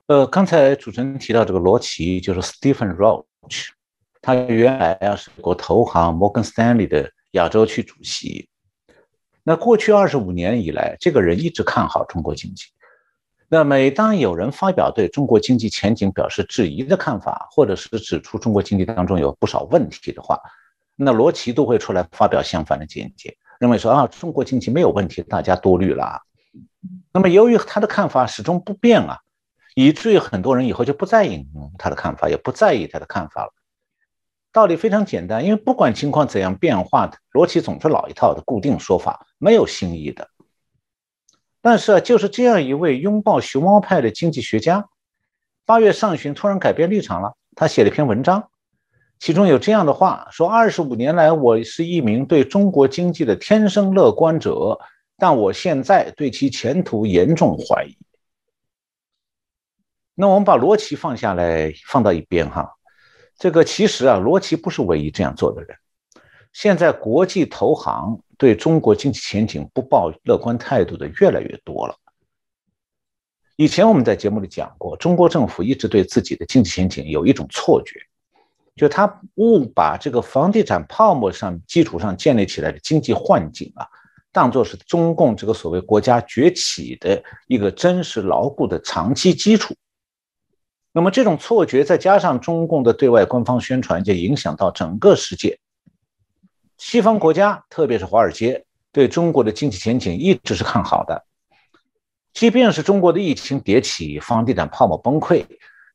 [0.07, 3.69] 呃，刚才主持人提到这个罗奇，就是 Stephen Roach，
[4.21, 8.49] 他原来啊是国投行 Morgan Stanley 的亚洲区主席。
[9.43, 12.67] 那过去二十五年以来，这个人一直看好中国经济。
[13.55, 20.41] 那每当有人发表对中国经济前景表示质疑的看法，或者是指出中国经济当中有不少问题的话，
[20.97, 26.21] 那罗奇都会出来发表相反的见解，认为说啊，中国经济没有问题，大家多虑了。
[27.13, 29.21] 那么由于他的看法始终不变啊，
[29.77, 33.53] 以至于很多人以后就不再引用他的看法，也不在意他的看法了。
[34.51, 40.29] 道理非常简单，因为不管情况怎样变化，罗奇总是老一套的固定说法，没有新意的。
[41.65, 44.87] 但是啊，就是这样一位拥抱熊猫派的经济学家，
[45.65, 47.39] 八月上旬突然改变立场了。
[47.57, 48.51] 他写了一篇文章，
[49.19, 54.79] 其中有这样的话说：“二十五年来，我是一名对中国经济的天生乐观者，
[55.17, 57.97] 但我现在对其前途严重怀疑。”
[60.15, 62.71] 那我们把罗奇放下来，放到一边哈。
[63.39, 65.75] 这个其实啊，罗奇不是唯一这样做的人。
[66.53, 68.21] 现在国际投行。
[68.39, 71.95] 对中国经济前景不抱乐观态度的越来越多了。
[73.57, 78.01] 以前我们在节目里讲过，中国政府一直对自己的经济前景有一种错觉，
[78.75, 83.87] 就他误把这个房地产泡沫上基础上建立起来的经济幻境啊，
[84.33, 89.73] 当做是中共这个所谓国家崛起的一个真实牢固的长期基础。
[90.91, 95.59] 那么这种错觉再加上中共的对外官方宣传，就影响到整个世界。
[96.77, 101.25] 西方国家，特别是华尔街，对中国的经济前景一直是看好的。
[102.33, 105.47] 即便是中国的疫情迭起、房地产泡沫崩溃，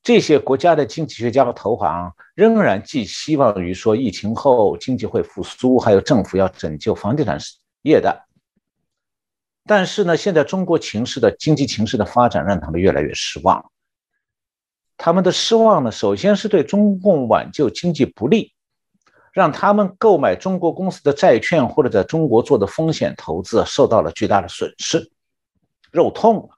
[0.01, 7.37] 这些国家的经济学家和投行仍然寄希望于说疫情后经济会复苏，还有政府要拯救房地产
[7.81, 8.25] 业的。
[9.65, 13.69] 但是呢，现在中国情势的经济情势的发展让他们越来越失望。
[14.95, 18.53] 他们的失望呢，首先是对中共挽救经济不利。
[19.31, 25.11] 让他们购买中国公司的债券或者在中国做的风险投资受到了巨大的损失，
[25.91, 26.49] 肉痛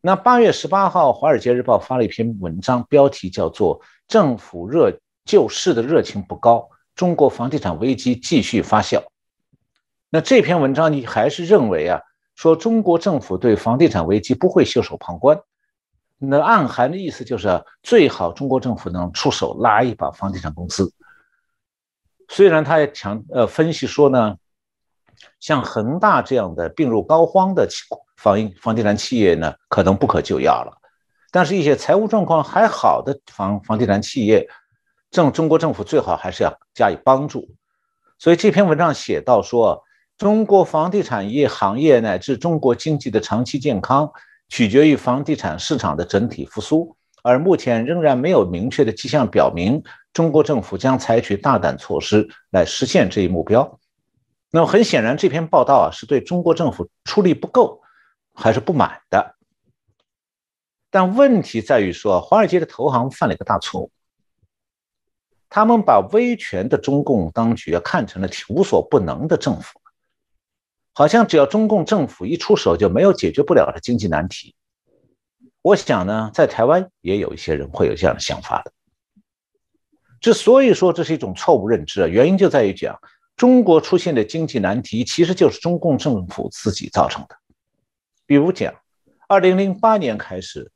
[0.00, 9.02] 那八月十八号，《华尔街日报》发了一篇文章，标题叫做“政府热救市的热情不高，中国房地产危机继续发酵”。
[10.08, 12.00] 那这篇文章你还是认为啊，
[12.36, 15.38] 说中国政府对房地产危机不会袖手旁观。
[16.20, 20.92] 那暗含的意思就是，最好中国政府能出手拉一把房地产公司。
[22.28, 24.36] 虽然他也强呃分析说呢，
[25.38, 27.68] 像恒大这样的病入膏肓的
[28.16, 30.76] 房房地产企业呢，可能不可救药了。
[31.30, 34.48] 但是，一些财务状况还好的房房地产企业，
[35.12, 37.48] 政中国政府最好还是要加以帮助。
[38.18, 39.84] 所以这篇文章写到说，
[40.16, 44.10] 中国房地产业行业乃至中国经济的长期健康。
[44.48, 49.82] 取决于房地产市场的整体复苏，而目前仍然没有明确的迹象表明
[50.12, 53.78] 中国政府将采取大胆措施来实现这一目标。
[54.50, 57.82] 那么很显然，这篇报道啊是对中国政府出力不够
[58.34, 59.34] 还是不满的。
[60.90, 63.90] 但问题在于说，华尔街的投行犯了一个大错误，
[65.50, 69.78] 他们把威权的中共当局看成了无所不能的政府。
[70.98, 74.56] 好像只要中共政府一出手，就没有解决不了的经济难题。
[75.62, 78.72] 我想呢，在台湾也有一些人会有这样的想法的。
[80.20, 82.98] 之所以说这是一种错误认知啊，原因就在于讲
[83.36, 87.36] 中国出现的经济难题其实就是中共政府自己造成的。
[88.26, 88.74] 比如讲，
[89.28, 90.72] 二零零八年开始，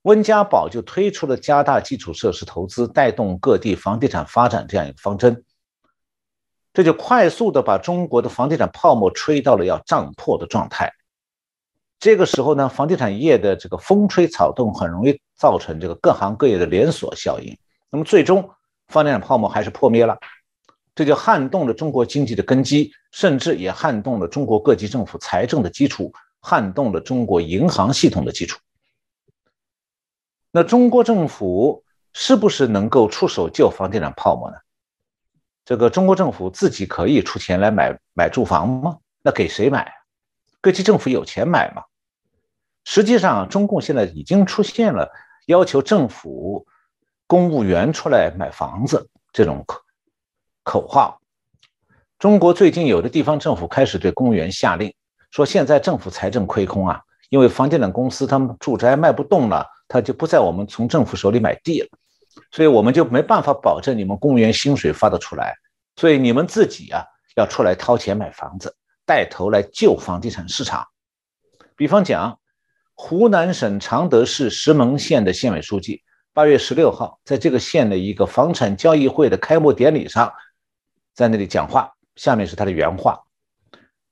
[0.00, 5.44] 温家宝就推出了加大基础设施投资，带动各地房地产发展这样一个方针。
[6.72, 10.92] 这就快速的把中国的房地产泡沫吹到了要胀破的状态。
[11.98, 17.54] 这个时候呢，房地产业的这个风吹草动很容易造成这个各行各业的连锁效应。
[17.90, 18.48] 那么最终，
[18.88, 20.16] 房地产泡沫还是破灭了，
[20.94, 28.58] 这就撼动了中国经济的根基，甚至也撼动了中国各级政府财政的基础，撼动了中国银行系统的基础。
[30.52, 34.56] 那中国政府是不是能够出手救房地产泡沫呢？
[35.64, 38.98] 这个中国政府自己可以出钱来买买住房吗？
[39.22, 39.92] 那给谁买？
[40.60, 41.82] 各级政府有钱买吗？
[42.84, 45.10] 实际上，中共现在已经出现了
[45.46, 46.66] 要求政府
[47.26, 49.80] 公务员出来买房子这种口
[50.62, 51.20] 口号。
[52.18, 54.92] 中国最近有的地方政府开始对公务员下令，
[55.30, 61.88] 说现在政府财政亏空啊，因为房地产公司他们住宅卖不动了，他就不在我们从政府手里买地了，
[62.50, 65.54] 所以我们就没办法保证你们公务员薪水发得出来，
[65.96, 67.04] 所以你们自己啊
[67.36, 68.74] 要出来掏钱买房子，
[69.06, 70.86] 带头来救房地产市场。
[71.76, 72.36] 比方讲。
[73.02, 76.02] 湖南省常德市石门县的县委书记
[76.34, 80.30] 八月十六号在这个县的一个房产交易会的开幕典礼上，
[81.14, 81.94] 在那里讲话。
[82.16, 83.22] 下面是他的原话：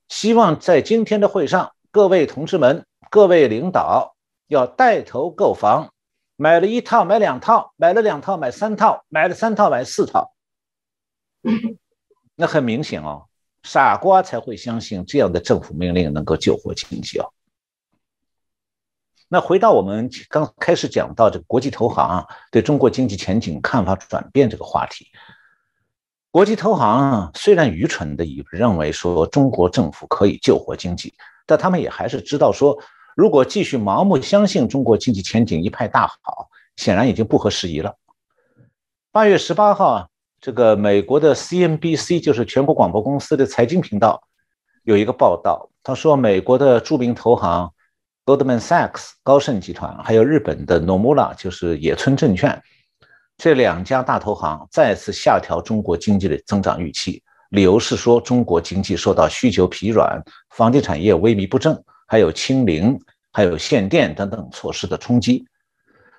[0.07, 4.15] 希望在今天的会上，各位同志们、各位领导
[4.47, 5.93] 要带头购房，
[6.41, 10.33] 买了一套买两套，买了两套买三套，买了三套买四套。
[12.35, 13.25] 那很明显哦，
[13.63, 17.33] 傻瓜才会相信这样的政府命令能够救活经济哦。
[19.27, 25.07] 那回到我们刚开始讲到这个国际投行对中国经济前景看法转变这个话题，
[26.31, 31.13] 国际投行虽然愚蠢的以认为说中国政府可以救活经济，
[31.45, 32.81] 但他们也还是知道说，
[33.15, 37.95] 如果继续盲目相信中国经济前景一派大好，显然已经不合时宜了。
[39.11, 44.21] 八月十八号，这个美国的 CNBC 就是全国广播公司的财经频道
[44.83, 47.71] 有一个报道，他说美国的著名投行。
[48.25, 52.61] Goldman Sachs 高盛集团，还有日本的 Nomura 就是野村证券，
[53.39, 61.73] 这两家大投行再次下调中国经济的增长预期，理由是说中国经济受到需求疲软、房地产业萎靡不振，
[62.09, 62.99] 还有清零、
[63.31, 65.45] 还有限电等等措施的冲击。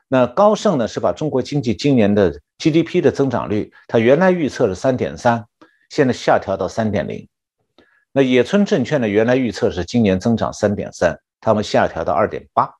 [0.08, 5.44] 那高盛呢是把中国经济今年的 GDP 的增长率，它原来预测是三点三，
[5.88, 7.28] 现在下调到三点零。
[8.12, 11.20] 那野村证券呢原来预测是今年增长三点三。
[11.42, 12.70] 他们下调到二点八，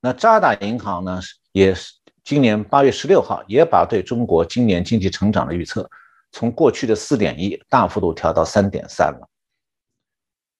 [0.00, 1.20] 那渣打银行呢？
[1.52, 5.88] 也是今年八月十六号也把对中国今年经济成长的预测
[6.32, 9.28] 从过去的四点一大幅度调到三点三了。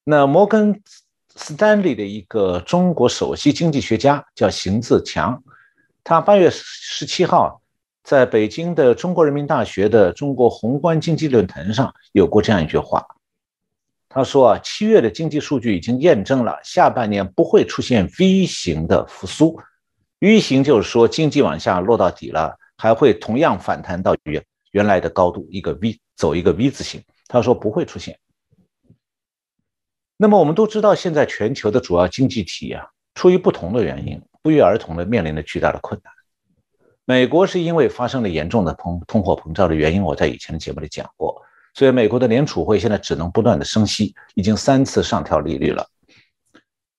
[0.05, 0.81] 那摩根
[1.39, 5.41] 斯丹利的一个中国首席经济学家叫邢自强，
[6.03, 7.63] 他八月十七号
[8.03, 13.07] 在北京的中国人民大学的中国宏观经济论坛上有过这样一句话。
[14.09, 19.57] 他说啊，七月的经济数据已经验证了下半年不会出现 V 型的复苏。
[20.19, 27.01] V 型就是说经济往下落到底了，还会同样反弹到原原来的高度，一个 V 走一个 V 字形。
[27.29, 28.19] 他说不会出现。
[30.21, 36.13] 那么我们都知道，现在全球的主要经济体啊，出于不同的原因，不约而同的面临着巨大的困难。
[37.05, 41.41] 美国是因为发生了严重的通通货膨胀的原因，我在以前的节目里讲过。
[41.73, 45.87] 所以，美国的联储会现在只能不断的升息，已经三次上调利率了，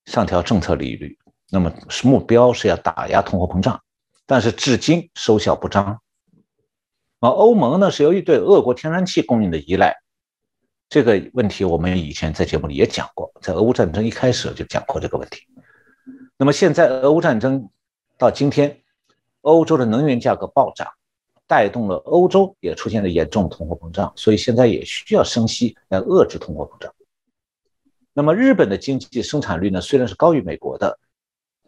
[0.06, 1.18] 上调政策利率。
[1.50, 3.78] 那么是目标是要打压通货膨胀，
[4.24, 6.00] 但是至今收效不彰。
[7.20, 9.94] 而欧盟呢，是由于对俄国天然气供应的依赖，
[10.90, 15.46] 这个问题我们以前在节目里也讲过，在俄乌战争一开始就讲过这个问题。
[16.36, 17.70] 那么现在俄乌战争
[18.18, 18.76] 到今天，
[19.42, 20.86] 欧洲的能源价格暴涨。
[21.46, 26.94] 带动了欧洲也出现了严重通货膨胀，所以现在也需要升息来遏制通货膨胀。
[28.12, 30.96] 那么日本的经济生产率呢，虽然是高于美国的，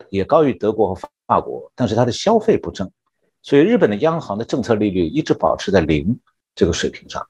[0.09, 2.89] 也高于德国和法国，但是它的消费不振，
[3.43, 6.17] 所以日本的央行的政策利率一直保持在零
[6.55, 7.27] 这个水平上。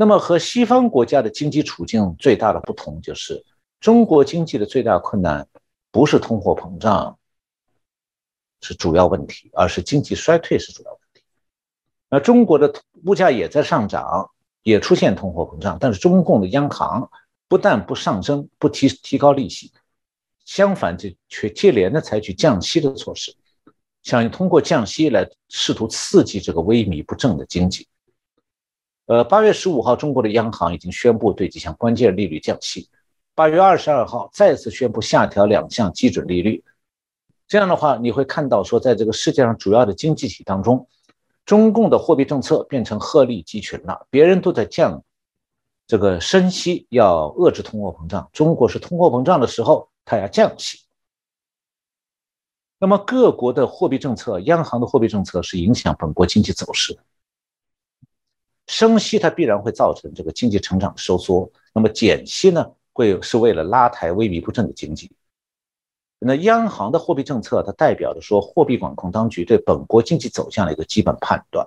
[0.00, 3.44] 那么和西方国家的经济处境最大的不同就是，
[3.80, 5.48] 中国经济的最大困难
[5.90, 7.18] 不是通货膨胀。
[8.60, 11.22] 是主要问题，而是经济衰退是主要问题。
[12.08, 12.72] 那中国的
[13.06, 14.30] 物价也在上涨，
[14.62, 17.10] 也出现通货膨胀，但是中共的央行
[17.48, 19.72] 不但不上升、不提提高利息，
[20.44, 23.34] 相反，就却接连的采取降息的措施，
[24.04, 27.87] 想通过降息来试图刺激这个萎靡不振的经济。
[29.08, 32.90] 呃，八月十五号，中国的央行已经宣布对几项关键利率降息，
[33.34, 36.62] 八月二十二号再次宣布下调两项基准利率。
[37.46, 40.86] 这样的话，你会看到说，在这个世界上主要的经济体当中，
[41.46, 44.06] 中共的货币政策变成鹤立鸡群了。
[44.10, 45.02] 别人都在降
[45.86, 50.80] 这个升息，要遏制通货膨胀，中国是通货膨胀的时候，它要降息。
[52.78, 57.00] 那么各国的货币政策，央行的货币政策是影响本国经济走势的。
[58.68, 65.10] 升息它必然会造成这个经济成长收缩，那么减息呢，会是为了拉抬萎靡不振的经济。
[66.20, 71.66] 那央行的货币政策，它代表着说货币管控当局对本国经济走向的一个基本判断。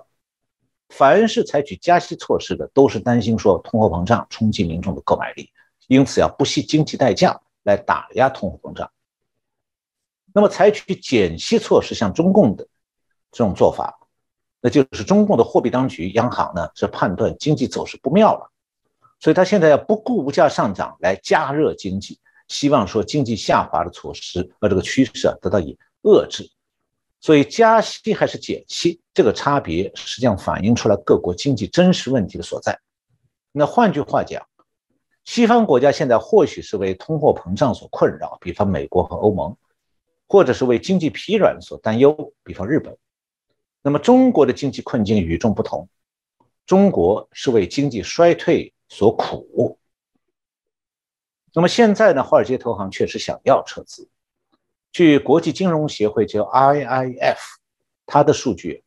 [0.90, 5.50] 凡是采取加息措施的，都是担心说通货膨胀冲击民众的购买力，
[5.88, 8.90] 因此要不惜经济代价来打压通货膨胀。
[10.34, 12.68] 那么采取减息措施，像中共的
[13.30, 14.01] 这种做法，
[14.64, 18.48] 那就是中共的货币当局央行呢是判断经济走势不妙了，
[19.18, 22.18] 所以他现在要不顾物价上涨来加热经济。
[22.48, 26.48] 希望说经济下滑的措施和这个趋势啊得到以遏制，
[27.20, 32.78] 所以加息还是减息这个差别实际上反映出来各国经济真实问题的所在。
[33.52, 34.46] 那换句话讲，
[35.24, 39.56] 西方国家现在或许是为通货膨胀所困扰，比方美国和欧盟，
[40.28, 42.96] 或者是为经济疲软所担忧，比方日本。
[43.82, 45.88] 那么中国的经济困境与众不同，
[46.66, 49.78] 中国是为经济衰退所苦。
[51.52, 52.22] 那么现在呢？
[52.22, 54.08] 华尔街投行确实想要撤资。
[54.90, 57.36] 据国际金融协会叫 IIF，
[58.06, 58.82] 它的数据，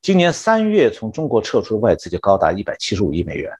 [0.00, 3.52] 今年三月从中国撤出的外资就高达一百七十五亿美元。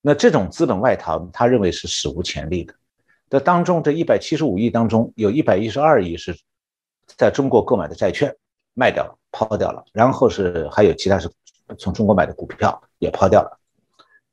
[0.00, 2.72] 那这种资本外逃，他认为是史无前例的。
[3.28, 6.38] 这当中，这一百七十五亿当中，有一百一十二亿是
[7.16, 8.34] 在中国购买的债券
[8.74, 11.30] 卖掉了、抛掉了，然后是还有其他是
[11.78, 13.58] 从中国买的股票也抛掉了。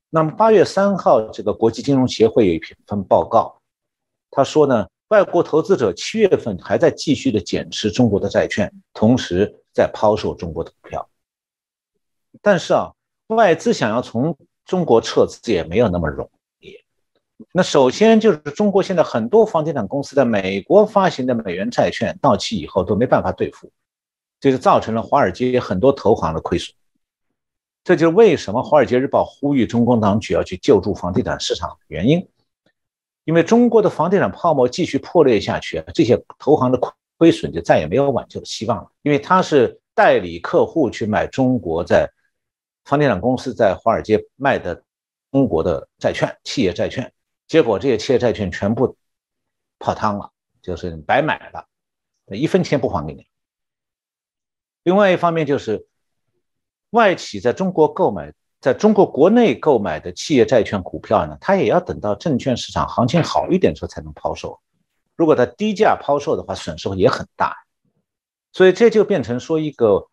[0.09, 3.59] 那么八月三号，这个国际金融协会有一份报告，
[4.31, 11.09] 他说呢，外国投资者七月份还在继续的减持中国的债券，同时在抛售中国的股票。
[12.41, 12.93] 但是啊，
[13.27, 16.29] 外资想要从中国撤资也没有那么容
[16.59, 16.73] 易。
[17.51, 23.69] 那首先就是中国现在很多房地产公司在美国发行的美元债券到期以后都没办法兑付，
[24.39, 26.75] 这就造成了华尔街很多投行的亏损。
[27.83, 32.27] 这就是为什么《华尔街日报》呼吁中共当局要去救助房地产市场的原因，
[33.25, 36.79] 因为中国的房地产泡沫继续破裂下去，这些投行的
[37.17, 38.91] 亏损就再也没有挽救的希望了。
[39.03, 42.09] 因为他是代理客户去买中国在
[42.85, 44.83] 房地产公司在华尔街卖的
[45.31, 47.13] 中国的债券、企业债券，
[47.47, 48.97] 结果这些企业债券全部
[49.77, 50.31] 泡汤了，
[50.61, 51.67] 就是白买了，
[52.35, 53.27] 一分钱不还给你。
[54.85, 55.85] 另外一方面就是。
[56.91, 64.57] 外企在中国购买，在中国国内购买的企业债券、股票呢，它也要等到证券市场行情好一点时候才能抛售。
[65.17, 67.53] 如果它低价抛售的话，损失也很大。
[68.53, 70.07] 所以这就变成说一个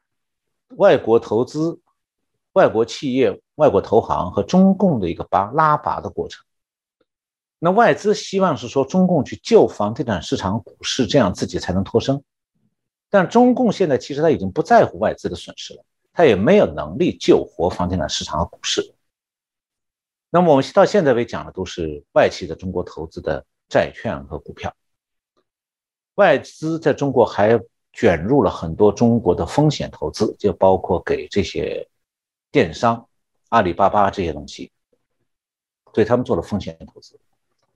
[0.70, 1.78] 外国投资、
[2.54, 6.44] 外国企业、外国投行和中共的一个拔拉拔的过程。
[7.60, 12.24] 那外资希望是说中共去救房地产市场、股市，这样自己才能脱身。
[13.12, 15.84] 但中共现在其实他已经不在乎外资的损失了。
[16.14, 18.94] 他也没有能力救活房地产市场和股市。
[20.30, 24.74] 那么我们到现在为止讲的都是外企的中国投资的债券和股票。
[26.14, 27.60] 外资在中国还
[27.92, 31.86] 卷入了很多中国的风险投资，就包括给这些
[32.50, 33.06] 电商、
[33.50, 34.72] 阿里巴巴这些东西，
[35.92, 37.20] 对他们做了风险投资。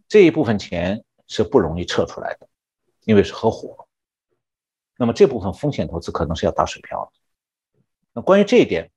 [0.08, 2.48] 这一部分钱是不容易撤出来的，
[3.04, 3.85] 因为是合伙。
[4.96, 7.10] 那么这部分风险投资可能是要打水漂的。
[8.14, 8.90] 那关于这一点，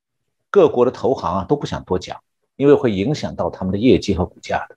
[0.49, 2.17] 各国的投行啊都不想多讲，
[2.55, 4.75] 因为会影响到他们的业绩和股价的。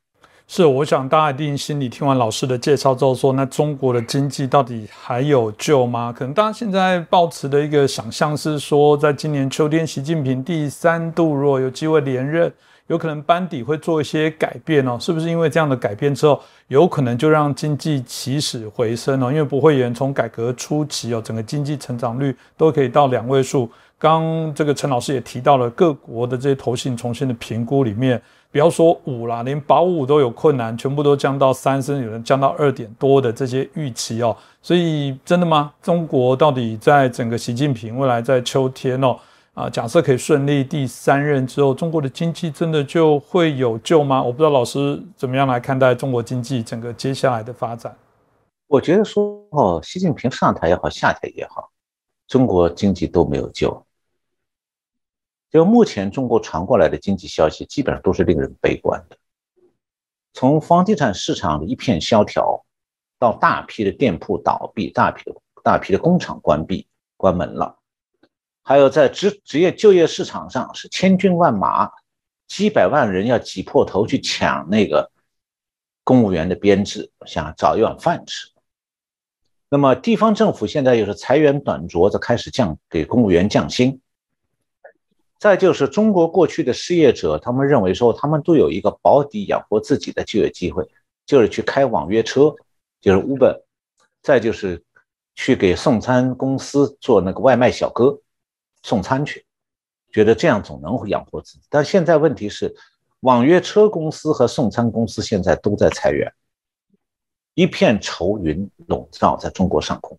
[0.49, 6.13] 是，我想大家一定心里听完老师的介绍之后，说那中国的经济到底还有救吗？
[6.13, 12.53] 可能大家现在抱持的一个想象是说，在今年秋天，习近平第三度如果有机会连任，
[12.93, 14.99] 有可能班底会做一些改变哦。
[15.01, 16.39] 是不是因为这样的改变之后，
[16.69, 19.31] 有可能就让经济起死回生哦？
[19.31, 23.71] 因为不会员从改革初期哦，整个经济成长率都可以到两位数。
[23.99, 28.21] 刚这个陈老师也提到了各国的这些投信重新的评估里面，
[28.51, 34.37] 不要说五啦，连保五都有困难，全部都降到三，甚至有人降到二点多的这些预期哦。
[34.61, 35.73] 所以真的吗？
[35.81, 39.17] 中国到底在整个习近平未来在秋天哦
[39.55, 44.23] 啊，假设可以顺利第三任之后，中国的经济真的就会有救吗？
[44.23, 47.95] 我不知道老师怎么样来看待中国经济整个接下来的发展。
[48.67, 51.71] 我觉得说哦，习近平上台也好，下台也好，
[52.27, 53.85] 中国经济都没有救。
[55.51, 59.19] 就目前中国传过来的经济消息，基本上都是令人悲观的。
[60.33, 62.65] 从房地产市场的一片萧条，
[63.19, 66.87] 到大批的店铺倒闭、大批的大批的工厂关闭
[67.19, 67.77] 关门了，
[68.63, 71.91] 还有在职职业就业市场上是千军万马，
[72.47, 75.11] 几百万人要挤破头去抢那个
[76.05, 78.49] 公务员的编制，想找一碗饭吃。
[79.69, 84.01] 那么地方政府现在又是裁员短拙，在开始降给公务员降薪。
[85.39, 90.89] 再就是中国过去的失业者，他们认为说他们都有一个保底养活自己的就业机会，
[91.27, 92.55] 就是去开网约车，
[93.01, 93.61] 就是 Uber。
[94.23, 94.81] 再就是
[95.35, 98.17] 去给送餐公司做那个外卖小哥
[98.83, 99.45] 送餐去，
[100.11, 101.61] 觉得这样总能养活自己。
[101.69, 102.75] 但现在问题是，
[103.21, 106.33] 网约车公司和送餐公司现在都在裁员，
[107.55, 110.19] 一片愁云笼罩在中国上空。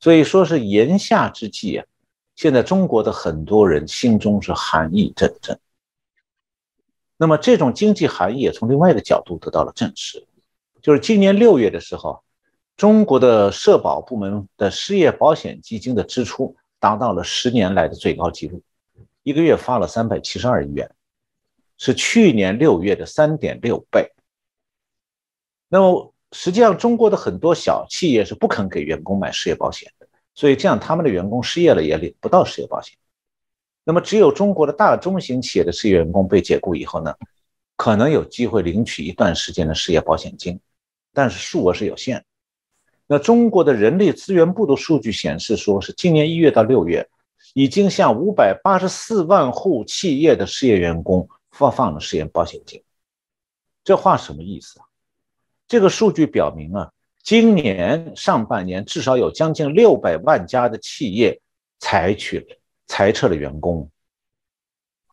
[0.00, 1.86] 所以说是炎夏之际啊，
[2.34, 5.58] 现在中国的很多人心中是寒意阵阵。
[7.16, 10.26] 那么这种经济含义也从另外一个角度得到了证实，
[10.80, 12.24] 就是今年六月的时候，
[12.78, 18.60] 中国的社保部门的失业保险基金的支出达到了十年来的最高纪录，
[19.22, 20.90] 一个月发了三百七十二亿元，
[21.76, 24.10] 是去年六月的三点六倍。
[25.68, 32.96] 那么实际上，中国的很多小企业是不肯给员工买失业保险的，所以这样他们的员工失业了也领不到失业保险。
[33.84, 37.14] 那么，只有中国的大中型企业的失业员工被解雇以后呢，
[37.76, 40.58] 可能有机会领取一段时间的失业保险金，
[41.12, 42.24] 但是数额是有限的。
[43.12, 47.08] 那中国的人力资源部的数据显示，说是今年一月到六月，
[47.54, 52.80] 已经向五百八十四万户企业的失业员工发放了失业保险金。
[53.82, 54.86] 这话什么意思啊？
[55.66, 61.40] 这个数据表明啊，今年上半年至少有将近六百万家的企业
[61.80, 62.46] 采取。
[62.86, 63.88] 裁撤了员工，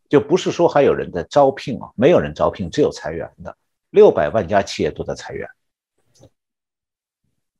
[0.09, 3.55] 就不是说还有人在招聘啊，没有人招聘，只有裁员的。
[3.91, 5.47] 六百万家企业都在裁员。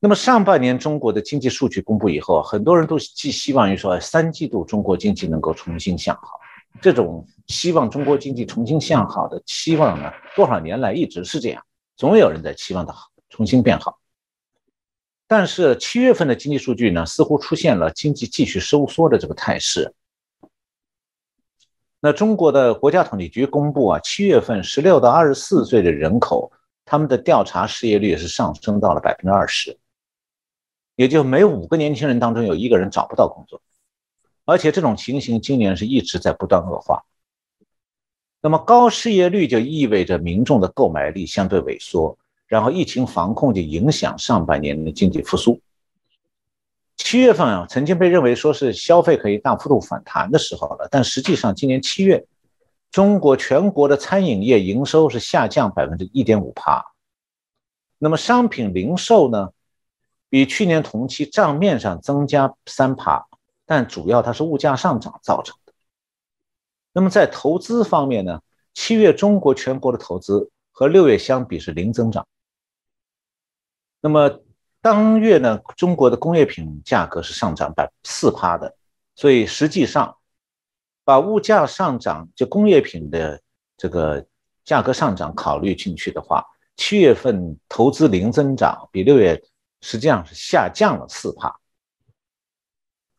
[0.00, 6.38] 那么上半年中国的经济数据公布以后，很多人都寄希望于说三季度中国经济能够重新向好。
[6.80, 11.60] 这种希望中国经济重新向好的期望呢，多少年来一直是这样，
[11.96, 13.98] 总有人在期望它好，重新变好。
[15.26, 19.92] 但是七月份的经济数据呢，似乎出现了经济继续收缩的这个态势。
[22.00, 26.52] 那中国的国家统计局公布啊，七月份十六到二十四岁的人口，
[26.84, 29.76] 他们的调查失业率是上升到了百分之二十，
[30.98, 33.62] 也就每五个年轻人当中有一个人找不到工作，
[34.44, 37.04] 而且这种情形今年是一直在不断恶化。
[38.40, 42.18] 那么高失业率就意味着民众的购买力相对萎缩，
[42.48, 45.60] 然后疫情防控就影响上半年的经济复苏。
[46.96, 52.26] 七月份啊，曾经被认为说是消费可以大幅度反弹的时候了，但实际上今年七月，
[52.90, 56.84] 中国全国的餐饮业营收是下降百分之一点五帕，
[57.98, 59.50] 那么商品零售呢，
[60.28, 63.26] 比去年同期账面上增加三趴，
[63.66, 65.72] 但主要它是物价上涨造成的。
[66.92, 68.40] 那么在投资方面呢，
[68.74, 72.26] 七月中国全国的投资和六月相比是零增长，
[74.00, 74.40] 那么。
[74.80, 78.76] 当月呢，中国的工业品价格是上涨百四趴的，
[79.16, 80.16] 所以实际上
[81.02, 83.42] 把物价上涨就工业品的
[83.76, 84.24] 这个
[84.64, 89.42] 价格上涨考虑进去的话，七月份投资零增长，比六月
[89.80, 91.54] 实际上是下降了四趴。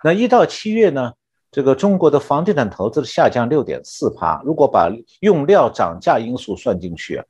[0.04, 1.14] 那一到七月呢，
[1.52, 4.90] 这个中国的房地产投资下降六点四趴，如果把
[5.20, 7.24] 用料涨价因素算进去，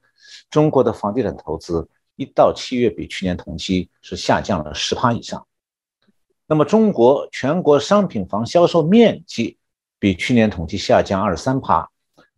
[0.50, 1.90] 中国的房地产投资。
[2.16, 5.48] 一到七月比去年同期是下降了十趴以上，
[6.48, 9.58] 那么中国全国商品房销售面积
[10.00, 11.90] 比去年同期下降二十三趴，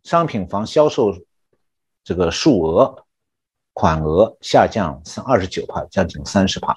[0.04, 1.12] 商品房销售
[2.04, 3.06] 这个数额
[3.74, 6.76] 款额下降三二十九帕，将近三十帕。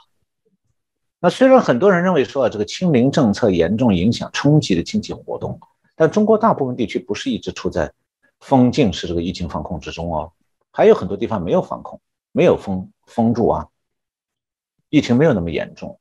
[1.20, 5.59] 那虽然很多人认为说啊这个清零政策严重影响冲击的经济活动，
[5.97, 7.92] 但中国大部分地区不是一直处在
[8.40, 10.32] 封禁式这个疫情防控之中哦，
[10.70, 12.01] 还有很多地方没有防控，
[12.32, 12.90] 没有封。
[13.07, 13.68] 封住啊，
[14.88, 16.01] 疫情没有那么严重，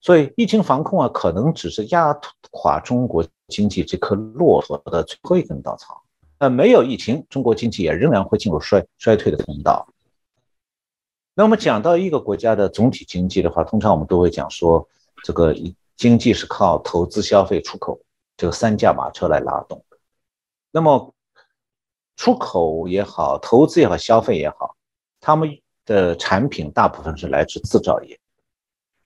[0.00, 2.16] 所以疫情防控啊，可能只是压
[2.52, 6.00] 垮中国经济这颗骆驼的最后一根稻草。
[6.38, 9.88] 那没有疫情，中国经济也仍然会进入衰衰退的通道。
[11.34, 14.88] 那我们讲到一个国家的总体经济的话，通常我们都会讲说，
[15.22, 15.54] 这个
[15.96, 18.00] 经济是靠投资、消费、出口
[18.36, 19.84] 这个三驾马车来拉动。
[20.70, 21.14] 那么
[22.16, 24.76] 出口也好，投资也好，消费也好，
[25.20, 25.58] 他们。
[25.86, 28.18] 的产品大部分是来自制造业。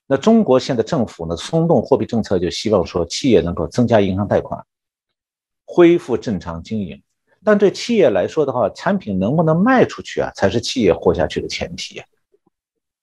[0.07, 4.64] 那中国现在政府呢，松动货币政策，就希望说企业能够增加银行贷款，
[5.66, 7.03] 恢复正常经营。
[7.45, 12.03] 但对企业来说的话，产品能不能卖出去啊，才是企业活下去的前提。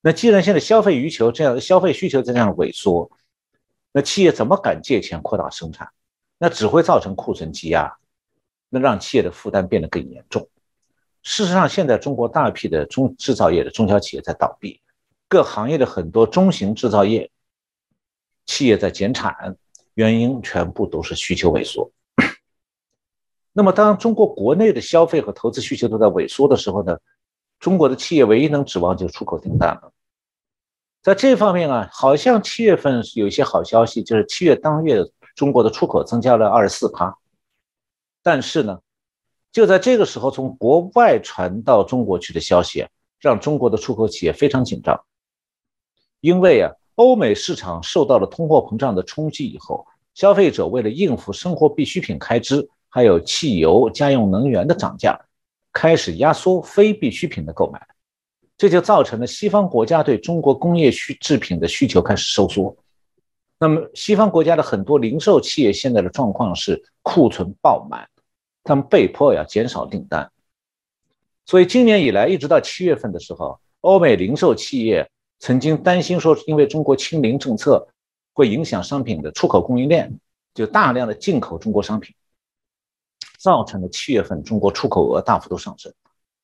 [0.01, 3.09] 那既然现在消费需求这样，消费需求在这样萎缩，
[3.91, 5.89] 那企业怎么敢借钱扩大生产？
[6.38, 7.97] 那只会造成库存积压，
[8.69, 10.47] 那让企业的负担变得更严重。
[11.23, 14.79] 事实上，现在中国大批的中制造业的中小企业在倒闭，
[15.27, 17.31] 各行业的很多中型制造业
[18.45, 19.57] 企业在减产，
[19.95, 21.91] 原因全部都是需求萎缩。
[23.58, 26.95] 那么，当中国国内的消费和投资需求都在萎缩的时候呢，
[27.60, 29.91] 中国的企业唯一能指望就是出口订单了。
[31.01, 35.03] 在这方面啊，好像七月份有一些好消息，就是七月当月
[35.34, 37.18] 中国的出口增加了二十四趴。
[38.22, 38.80] 但是呢，
[39.51, 42.89] 就在这个时候，从国外传到中国去的消息啊，
[43.20, 45.03] 让中国的出口企业非常紧张，
[46.20, 55.15] 因为啊，欧美市场受到了通货膨胀的冲击以后，消费者为了应付生活必需品开支，还有汽油、家用能源的涨价，
[55.71, 57.79] 开始压缩非必需品的购买。
[58.57, 62.75] 这就造成了西方国家对中国工业需制品的需求开始收缩。
[63.59, 68.09] 那么，西方国家的很多零售企业现在的状况是库存爆满，
[68.63, 70.31] 他们被迫要减少订单。
[71.45, 77.87] 所以，今年以来一直到七月份的时候，欧美零售企业曾经担心说，因为中国清零政策
[78.33, 80.11] 会影响商品的出口供应链，
[80.55, 82.15] 就大量的进口中国商品，
[83.38, 85.93] 造成了七月份中国出口额大幅度上升。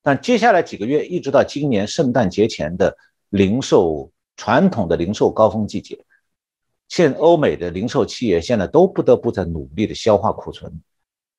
[0.02, 2.96] 但接下来几个月，一直到今年圣诞节前的
[3.30, 6.06] 零售传统的零售高峰季节，
[6.90, 10.82] 现欧美的零售企业现在都不得不在努力的消化库存，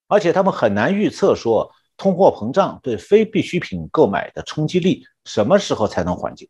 [0.09, 6.48] 而且他们很难预测说通货膨胀对非必需品购买的冲击力什么时候才能缓解。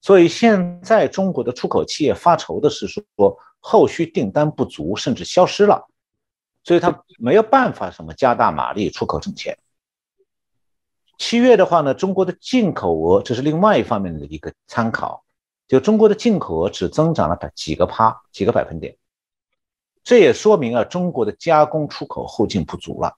[0.00, 3.02] 所以现在中国的出口企业发愁的是说
[3.58, 5.88] 后续订单不足甚至消失了，
[6.64, 9.58] 所以他没有办法什么加大马力出口挣钱。
[11.18, 15.24] 七月的话呢，中国的进口额这是另外一方面的一个参考，
[15.66, 18.96] 就中国的进口额只增长了几个趴几个百分点，
[20.04, 23.16] 这也说明啊，中国的加工出口后劲不足了，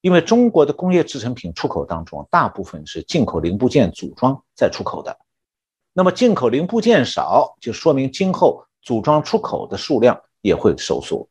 [0.00, 5.18] 因为中国的工业制成品出口当中，大部分是进口零部件组装再出口的，
[5.92, 11.28] 那么进口零部件少，就说明今后组装出口的数量也会收缩。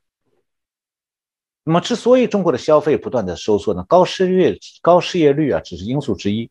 [1.68, 6.50] 那么，之所以中国的消费不断的收缩呢，高失业高失业率啊，只是因素之一。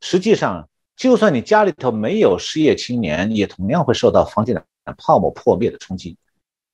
[0.00, 4.64] 实际上，就算你家里头没有失业青年，也同样会受到房地产
[4.96, 6.16] 泡沫破灭的冲击。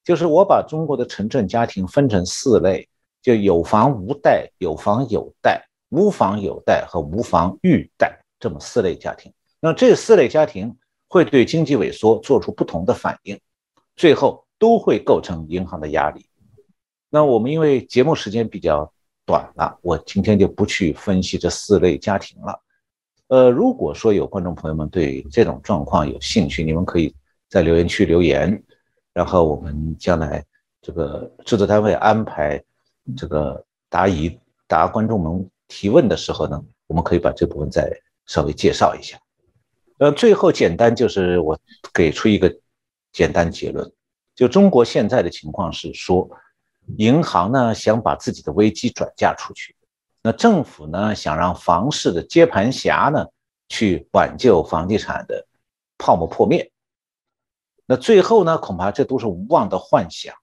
[0.05, 2.89] 就是我把中国的城镇家庭分成四类，
[3.21, 9.33] 就有房无贷、有房有贷、无房有贷和无房欲贷这么四类家庭。
[9.59, 10.77] 那这四类家庭
[11.09, 13.37] 会对经济萎缩做出不同的反应，
[13.97, 16.25] 最后都会构成银行的压力。
[17.15, 18.91] 那我们因为节目时间比较
[19.27, 22.59] 短了，我今天就不去分析这四类家庭了。
[23.27, 27.15] 呃，如果说有观众朋友们对这种状况有兴趣，你们可以
[27.51, 28.63] 在留言区留言，
[29.13, 30.43] 然后我们将来
[30.81, 32.59] 这个制作单位安排
[33.15, 34.35] 这个答疑
[34.67, 37.93] 答观众们提问的时候呢，我们可以把这部分再
[38.25, 39.19] 稍微介绍一下。
[39.99, 41.61] 呃，最后简单就是我
[41.93, 42.51] 给出一个
[43.13, 43.93] 简单结论，
[44.35, 46.27] 就中国现在的情况是说。
[46.99, 49.75] 银行呢想把自己的危机转嫁出去，
[50.23, 53.27] 那政府呢想让房市的接盘侠呢
[53.69, 55.47] 去挽救房地产的
[55.97, 56.71] 泡沫破灭，
[57.87, 60.35] 那最后呢恐怕这都是无望的幻想。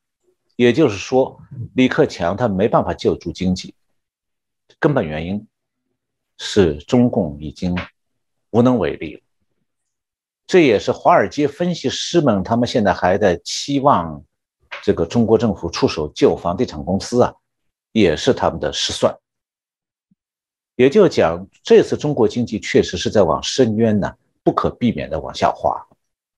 [0.55, 1.39] 也就是说，
[1.75, 3.73] 李克强他没办法救助经济，
[4.79, 5.47] 根本原因
[6.37, 7.75] 是中共已经
[8.49, 9.21] 无能为力了。
[10.47, 14.23] 这也是华尔街分析师们他们现在还在期望。
[14.83, 17.33] 这个中国政府出手救房地产公司啊，
[17.91, 19.15] 也是他们的失算。
[20.75, 25.85] 也就讲，这次中国经济确实是在往深渊呢，不可避免的往下滑，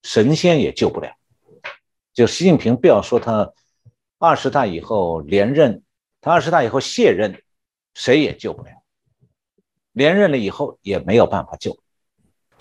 [0.03, 1.13] 神仙也救不了。
[2.13, 3.53] 就习近平不要说他
[4.17, 5.83] 二十大以后连任，
[6.19, 7.41] 他二十大以后卸任，
[7.93, 8.71] 谁也救不了。
[9.91, 11.77] 连任了以后也没有办法救。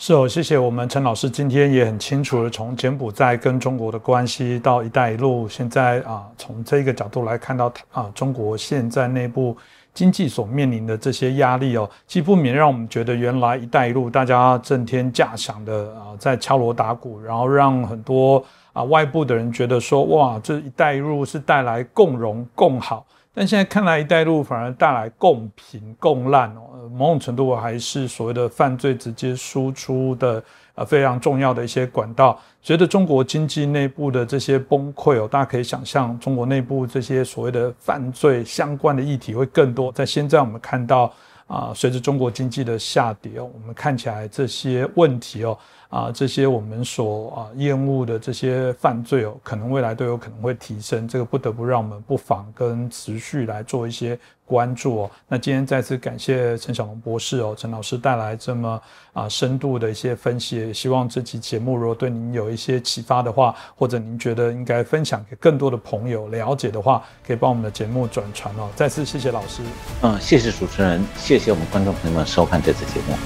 [0.03, 9.55] 是哦，谢谢我们陈老师，今天也很清楚的从柬埔寨跟中国的关系到“一带一路”，现在啊，从这个角度来看到啊，中国现在内部
[9.93, 18.43] 经济所面临的这些压力哦，既不免让我们觉得原来“一带一路”大家震天价响的啊，在敲锣打鼓，然后让很多
[18.73, 23.05] 啊外部的人觉得说，哇，这一带一路是带来共荣共好。
[23.33, 30.43] 但现在看来，一带一路反而带来共贫共烂哦，某种程度还是所谓的犯罪直接输出的
[30.75, 32.37] 呃非常重要的一些管道。
[32.61, 39.93] 随着中国经济内部的这些崩溃哦，大家可以想象，中国内部这些所谓的犯罪相关的议题会更多。
[39.93, 41.13] 在现在我们看到
[41.47, 45.57] 啊，随着中国经济的下跌哦，我们看起来这些问题哦。
[45.91, 54.17] 啊，这些我们所啊厌恶的这些犯罪哦，可能未来都有可能会提升，这个不得不让我们不妨跟持续来做一些
[54.47, 55.11] 关注哦。
[55.27, 58.81] 那今天再次感谢陈小龙博士哦，陈老师带来这么
[59.13, 68.69] 啊深度的一些分析，也希望这期节目如果对您有一些启发的话，或者您觉得应该分享给更多的朋友了解的话，可以帮我们的节目转传哦。
[68.77, 69.61] 再次谢谢老师，
[70.03, 73.17] 嗯，谢谢主持人，谢谢我们观众朋友们收看这次节目，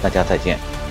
[0.00, 0.83] 大家再见。